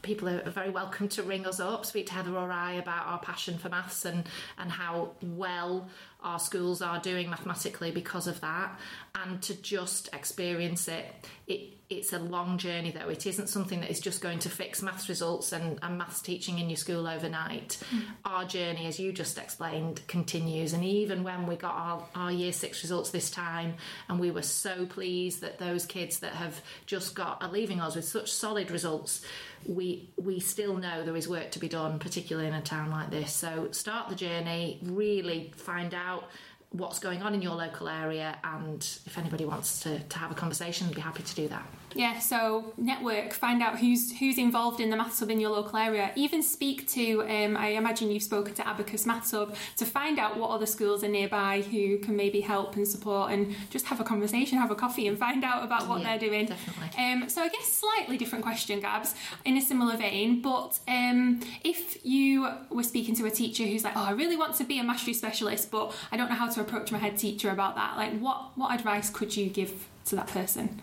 people 0.01 0.27
are 0.27 0.49
very 0.49 0.69
welcome 0.69 1.07
to 1.07 1.23
ring 1.23 1.45
us 1.45 1.59
up 1.59 1.85
speak 1.85 2.07
to 2.07 2.13
heather 2.13 2.35
or 2.35 2.51
i 2.51 2.73
about 2.73 3.05
our 3.07 3.19
passion 3.19 3.57
for 3.57 3.69
maths 3.69 4.05
and 4.05 4.27
and 4.57 4.71
how 4.71 5.11
well 5.21 5.87
our 6.23 6.39
schools 6.39 6.81
are 6.81 6.99
doing 6.99 7.29
mathematically 7.29 7.91
because 7.91 8.27
of 8.27 8.39
that. 8.41 8.79
And 9.15 9.41
to 9.43 9.55
just 9.55 10.09
experience 10.13 10.87
it 10.87 11.05
it 11.47 11.77
it's 11.89 12.13
a 12.13 12.19
long 12.19 12.57
journey 12.57 12.91
though. 12.91 13.09
It 13.09 13.27
isn't 13.27 13.49
something 13.49 13.81
that 13.81 13.91
is 13.91 13.99
just 13.99 14.21
going 14.21 14.39
to 14.39 14.49
fix 14.49 14.81
maths 14.81 15.09
results 15.09 15.51
and, 15.51 15.77
and 15.81 15.97
maths 15.97 16.21
teaching 16.21 16.57
in 16.59 16.69
your 16.69 16.77
school 16.77 17.05
overnight. 17.05 17.77
Mm. 17.91 18.03
our 18.23 18.45
journey 18.45 18.85
as 18.85 18.97
you 18.97 19.11
just 19.11 19.37
explained 19.37 20.01
continues. 20.07 20.71
And 20.71 20.85
even 20.85 21.23
when 21.23 21.47
we 21.47 21.57
got 21.57 21.73
our, 21.73 22.07
our 22.15 22.31
year 22.31 22.53
six 22.53 22.81
results 22.83 23.09
this 23.09 23.29
time 23.29 23.73
and 24.07 24.19
we 24.21 24.31
were 24.31 24.41
so 24.41 24.85
pleased 24.85 25.41
that 25.41 25.59
those 25.59 25.85
kids 25.85 26.19
that 26.19 26.33
have 26.33 26.61
just 26.85 27.13
got 27.13 27.43
are 27.43 27.51
leaving 27.51 27.81
us 27.81 27.95
with 27.95 28.05
such 28.05 28.31
solid 28.31 28.71
results 28.71 29.25
we 29.65 29.90
we 30.17 30.39
still 30.39 30.77
know 30.77 31.03
there 31.03 31.15
is 31.15 31.27
work 31.27 31.51
to 31.51 31.59
be 31.59 31.69
done 31.69 31.99
particularly 31.99 32.47
in 32.47 32.53
a 32.53 32.61
town 32.61 32.89
like 32.91 33.09
this. 33.09 33.33
So 33.33 33.69
start 33.71 34.09
the 34.09 34.15
journey 34.15 34.79
really 34.83 35.51
find 35.55 35.93
out 35.93 36.29
what's 36.71 36.99
going 36.99 37.21
on 37.21 37.33
in 37.33 37.41
your 37.41 37.55
local 37.55 37.87
area 37.89 38.37
and 38.43 38.81
if 39.05 39.17
anybody 39.17 39.45
wants 39.45 39.81
to, 39.81 39.99
to 39.99 40.17
have 40.17 40.31
a 40.31 40.35
conversation 40.35 40.87
I'd 40.87 40.95
be 40.95 41.01
happy 41.01 41.23
to 41.23 41.35
do 41.35 41.47
that 41.49 41.65
yeah, 41.95 42.19
so 42.19 42.73
network, 42.77 43.33
find 43.33 43.61
out 43.61 43.79
who's 43.79 44.17
who's 44.19 44.37
involved 44.37 44.79
in 44.79 44.89
the 44.89 44.95
Maths 44.95 45.19
Hub 45.19 45.29
in 45.29 45.39
your 45.39 45.51
local 45.51 45.77
area. 45.77 46.11
Even 46.15 46.41
speak 46.41 46.87
to, 46.89 47.21
um, 47.23 47.57
I 47.57 47.69
imagine 47.69 48.11
you've 48.11 48.23
spoken 48.23 48.53
to 48.55 48.67
Abacus 48.67 49.05
Maths 49.05 49.31
Hub 49.31 49.55
to 49.77 49.85
find 49.85 50.19
out 50.19 50.37
what 50.37 50.49
other 50.49 50.65
schools 50.65 51.03
are 51.03 51.09
nearby 51.09 51.61
who 51.61 51.97
can 51.99 52.15
maybe 52.15 52.41
help 52.41 52.75
and 52.75 52.87
support 52.87 53.31
and 53.31 53.55
just 53.69 53.85
have 53.87 53.99
a 53.99 54.03
conversation, 54.03 54.57
have 54.57 54.71
a 54.71 54.75
coffee 54.75 55.07
and 55.07 55.17
find 55.17 55.43
out 55.43 55.63
about 55.63 55.87
what 55.87 56.01
yeah, 56.01 56.17
they're 56.17 56.29
doing. 56.29 56.45
Definitely. 56.45 57.03
Um, 57.03 57.29
so 57.29 57.41
I 57.41 57.49
guess 57.49 57.65
slightly 57.71 58.17
different 58.17 58.43
question, 58.43 58.79
Gabs, 58.79 59.15
in 59.45 59.57
a 59.57 59.61
similar 59.61 59.97
vein, 59.97 60.41
but 60.41 60.79
um, 60.87 61.41
if 61.63 62.05
you 62.05 62.47
were 62.69 62.83
speaking 62.83 63.15
to 63.15 63.25
a 63.25 63.31
teacher 63.31 63.63
who's 63.63 63.83
like, 63.83 63.95
oh, 63.95 64.03
I 64.03 64.11
really 64.11 64.37
want 64.37 64.55
to 64.55 64.63
be 64.63 64.79
a 64.79 64.83
mastery 64.83 65.13
specialist, 65.13 65.71
but 65.71 65.93
I 66.11 66.17
don't 66.17 66.29
know 66.29 66.35
how 66.35 66.49
to 66.49 66.61
approach 66.61 66.91
my 66.91 66.97
head 66.97 67.17
teacher 67.17 67.49
about 67.49 67.75
that, 67.75 67.97
like 67.97 68.17
what, 68.19 68.57
what 68.57 68.73
advice 68.73 69.09
could 69.09 69.35
you 69.35 69.49
give 69.49 69.87
to 70.05 70.15
that 70.15 70.27
person? 70.27 70.81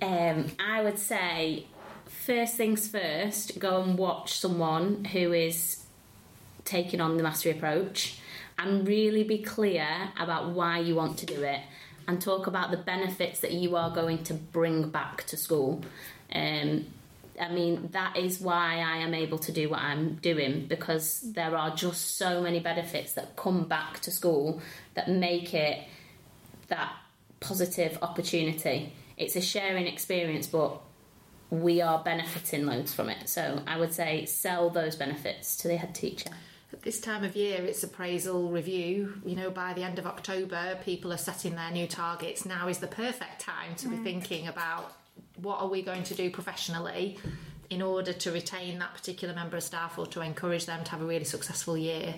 Um, 0.00 0.46
I 0.58 0.82
would 0.82 0.98
say, 0.98 1.66
first 2.06 2.56
things 2.56 2.88
first, 2.88 3.58
go 3.58 3.82
and 3.82 3.98
watch 3.98 4.38
someone 4.38 5.04
who 5.06 5.32
is 5.32 5.84
taking 6.64 7.00
on 7.00 7.16
the 7.16 7.22
mastery 7.22 7.52
approach 7.52 8.18
and 8.58 8.86
really 8.86 9.24
be 9.24 9.38
clear 9.38 10.10
about 10.18 10.50
why 10.50 10.78
you 10.78 10.94
want 10.94 11.18
to 11.18 11.26
do 11.26 11.42
it 11.42 11.60
and 12.06 12.20
talk 12.20 12.46
about 12.46 12.70
the 12.70 12.76
benefits 12.76 13.40
that 13.40 13.52
you 13.52 13.76
are 13.76 13.90
going 13.90 14.22
to 14.24 14.34
bring 14.34 14.88
back 14.90 15.24
to 15.24 15.36
school. 15.36 15.82
Um, 16.34 16.86
I 17.40 17.50
mean, 17.50 17.90
that 17.92 18.16
is 18.16 18.40
why 18.40 18.78
I 18.78 18.98
am 18.98 19.14
able 19.14 19.38
to 19.38 19.52
do 19.52 19.68
what 19.68 19.80
I'm 19.80 20.14
doing 20.16 20.66
because 20.66 21.20
there 21.32 21.56
are 21.56 21.74
just 21.74 22.16
so 22.16 22.42
many 22.42 22.60
benefits 22.60 23.12
that 23.12 23.36
come 23.36 23.68
back 23.68 24.00
to 24.00 24.10
school 24.10 24.60
that 24.94 25.08
make 25.08 25.54
it 25.54 25.78
that 26.68 26.92
positive 27.40 27.96
opportunity 28.02 28.92
it's 29.18 29.36
a 29.36 29.40
sharing 29.40 29.86
experience, 29.86 30.46
but 30.46 30.80
we 31.50 31.80
are 31.80 32.02
benefiting 32.02 32.66
loads 32.66 32.94
from 32.94 33.08
it. 33.08 33.28
So 33.28 33.62
I 33.66 33.78
would 33.78 33.92
say 33.92 34.24
sell 34.24 34.70
those 34.70 34.96
benefits 34.96 35.56
to 35.58 35.68
the 35.68 35.76
head 35.76 35.94
teacher. 35.94 36.30
At 36.72 36.82
this 36.82 37.00
time 37.00 37.24
of 37.24 37.34
year, 37.34 37.62
it's 37.62 37.82
appraisal 37.82 38.50
review. 38.50 39.20
You 39.24 39.34
know, 39.36 39.50
by 39.50 39.72
the 39.72 39.82
end 39.82 39.98
of 39.98 40.06
October, 40.06 40.78
people 40.84 41.12
are 41.12 41.18
setting 41.18 41.54
their 41.54 41.70
new 41.70 41.86
targets. 41.86 42.44
Now 42.44 42.68
is 42.68 42.78
the 42.78 42.86
perfect 42.86 43.40
time 43.40 43.74
to 43.76 43.88
mm. 43.88 43.90
be 43.90 43.96
thinking 43.96 44.48
about 44.48 44.92
what 45.36 45.60
are 45.60 45.68
we 45.68 45.82
going 45.82 46.04
to 46.04 46.14
do 46.14 46.30
professionally 46.30 47.18
in 47.70 47.82
order 47.82 48.12
to 48.12 48.32
retain 48.32 48.78
that 48.78 48.94
particular 48.94 49.34
member 49.34 49.56
of 49.56 49.62
staff 49.62 49.98
or 49.98 50.06
to 50.06 50.20
encourage 50.20 50.66
them 50.66 50.84
to 50.84 50.90
have 50.90 51.00
a 51.00 51.04
really 51.04 51.24
successful 51.24 51.76
year. 51.76 52.14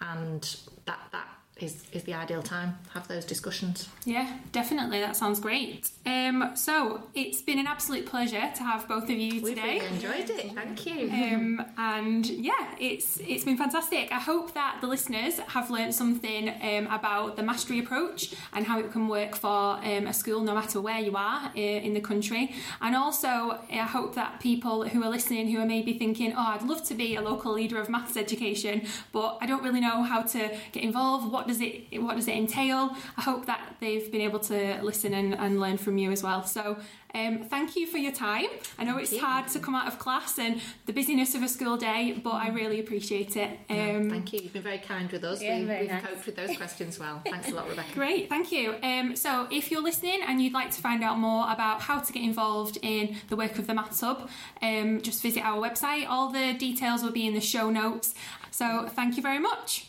And 0.00 0.42
that 0.84 1.00
that 1.12 1.28
is, 1.60 1.84
is 1.92 2.02
the 2.04 2.14
ideal 2.14 2.42
time. 2.42 2.78
Have 2.94 3.08
those 3.08 3.24
discussions. 3.24 3.88
Yeah 4.04 4.38
definitely. 4.54 5.00
That 5.00 5.16
sounds 5.16 5.40
great. 5.40 5.90
Um, 6.06 6.52
so 6.54 7.02
it's 7.14 7.42
been 7.42 7.58
an 7.58 7.66
absolute 7.66 8.06
pleasure 8.06 8.50
to 8.56 8.62
have 8.62 8.88
both 8.88 9.04
of 9.04 9.10
you 9.10 9.40
today. 9.40 9.80
We've 9.80 9.92
enjoyed 9.92 10.30
it. 10.30 10.52
Thank 10.52 10.86
you. 10.86 11.10
Um, 11.10 11.66
and 11.76 12.24
yeah 12.26 12.74
it's 12.78 13.18
it's 13.18 13.44
been 13.44 13.58
fantastic. 13.58 14.10
I 14.12 14.20
hope 14.20 14.54
that 14.54 14.78
the 14.80 14.86
listeners 14.86 15.38
have 15.40 15.70
learned 15.70 15.94
something 15.94 16.48
um, 16.48 16.86
about 16.86 17.36
the 17.36 17.42
mastery 17.42 17.80
approach 17.80 18.34
and 18.52 18.64
how 18.64 18.78
it 18.78 18.92
can 18.92 19.08
work 19.08 19.34
for 19.34 19.76
um, 19.84 20.06
a 20.06 20.14
school 20.14 20.40
no 20.40 20.54
matter 20.54 20.80
where 20.80 21.00
you 21.00 21.16
are 21.16 21.50
uh, 21.54 21.86
in 21.86 21.92
the 21.92 22.00
country. 22.00 22.54
And 22.80 22.94
also 22.94 23.58
I 23.70 23.78
hope 23.78 24.14
that 24.14 24.40
people 24.40 24.88
who 24.88 25.02
are 25.02 25.10
listening 25.10 25.48
who 25.48 25.60
are 25.60 25.66
maybe 25.66 25.98
thinking 25.98 26.32
oh 26.36 26.54
I'd 26.54 26.62
love 26.62 26.84
to 26.84 26.94
be 26.94 27.16
a 27.16 27.20
local 27.20 27.52
leader 27.52 27.80
of 27.80 27.88
maths 27.88 28.16
education 28.16 28.86
but 29.12 29.38
I 29.40 29.46
don't 29.46 29.64
really 29.64 29.80
know 29.80 30.04
how 30.04 30.22
to 30.22 30.56
get 30.70 30.82
involved 30.82 31.30
what 31.32 31.43
what 31.44 31.48
does 31.48 31.60
it 31.60 32.02
what 32.02 32.16
does 32.16 32.26
it 32.26 32.36
entail? 32.36 32.96
I 33.16 33.20
hope 33.20 33.46
that 33.46 33.76
they've 33.80 34.10
been 34.10 34.22
able 34.22 34.38
to 34.40 34.80
listen 34.82 35.12
and, 35.12 35.34
and 35.34 35.60
learn 35.60 35.76
from 35.76 35.98
you 35.98 36.10
as 36.10 36.22
well. 36.22 36.42
So 36.44 36.78
um, 37.14 37.44
thank 37.44 37.76
you 37.76 37.86
for 37.86 37.98
your 37.98 38.12
time. 38.12 38.46
I 38.78 38.84
know 38.84 38.96
it's 38.96 39.16
hard 39.16 39.48
to 39.48 39.60
come 39.60 39.74
out 39.74 39.86
of 39.86 39.98
class 39.98 40.38
and 40.38 40.60
the 40.86 40.92
busyness 40.92 41.34
of 41.34 41.42
a 41.42 41.48
school 41.48 41.76
day, 41.76 42.18
but 42.24 42.32
I 42.32 42.48
really 42.48 42.80
appreciate 42.80 43.36
it. 43.36 43.50
Um, 43.70 44.10
thank 44.10 44.32
you. 44.32 44.40
You've 44.42 44.52
been 44.52 44.62
very 44.62 44.78
kind 44.78 45.10
with 45.12 45.22
us. 45.22 45.40
Yeah, 45.40 45.60
we, 45.60 45.68
have 45.68 45.88
nice. 45.88 46.02
coped 46.02 46.26
with 46.26 46.36
those 46.36 46.56
questions 46.56 46.98
well. 46.98 47.22
Thanks 47.24 47.50
a 47.50 47.54
lot, 47.54 47.68
Rebecca. 47.68 47.92
Great, 47.94 48.28
thank 48.28 48.50
you. 48.50 48.74
Um, 48.82 49.14
so, 49.14 49.46
if 49.50 49.70
you're 49.70 49.82
listening 49.82 50.22
and 50.26 50.42
you'd 50.42 50.54
like 50.54 50.70
to 50.72 50.80
find 50.80 51.04
out 51.04 51.18
more 51.18 51.44
about 51.52 51.82
how 51.82 52.00
to 52.00 52.12
get 52.12 52.22
involved 52.22 52.78
in 52.82 53.16
the 53.28 53.36
work 53.36 53.58
of 53.58 53.66
the 53.66 53.74
Maths 53.74 54.00
Hub, 54.00 54.28
um, 54.62 55.00
just 55.02 55.22
visit 55.22 55.44
our 55.44 55.60
website. 55.60 56.08
All 56.08 56.32
the 56.32 56.54
details 56.54 57.02
will 57.02 57.12
be 57.12 57.26
in 57.26 57.34
the 57.34 57.40
show 57.40 57.70
notes. 57.70 58.14
So, 58.50 58.88
thank 58.88 59.16
you 59.16 59.22
very 59.22 59.38
much. 59.38 59.88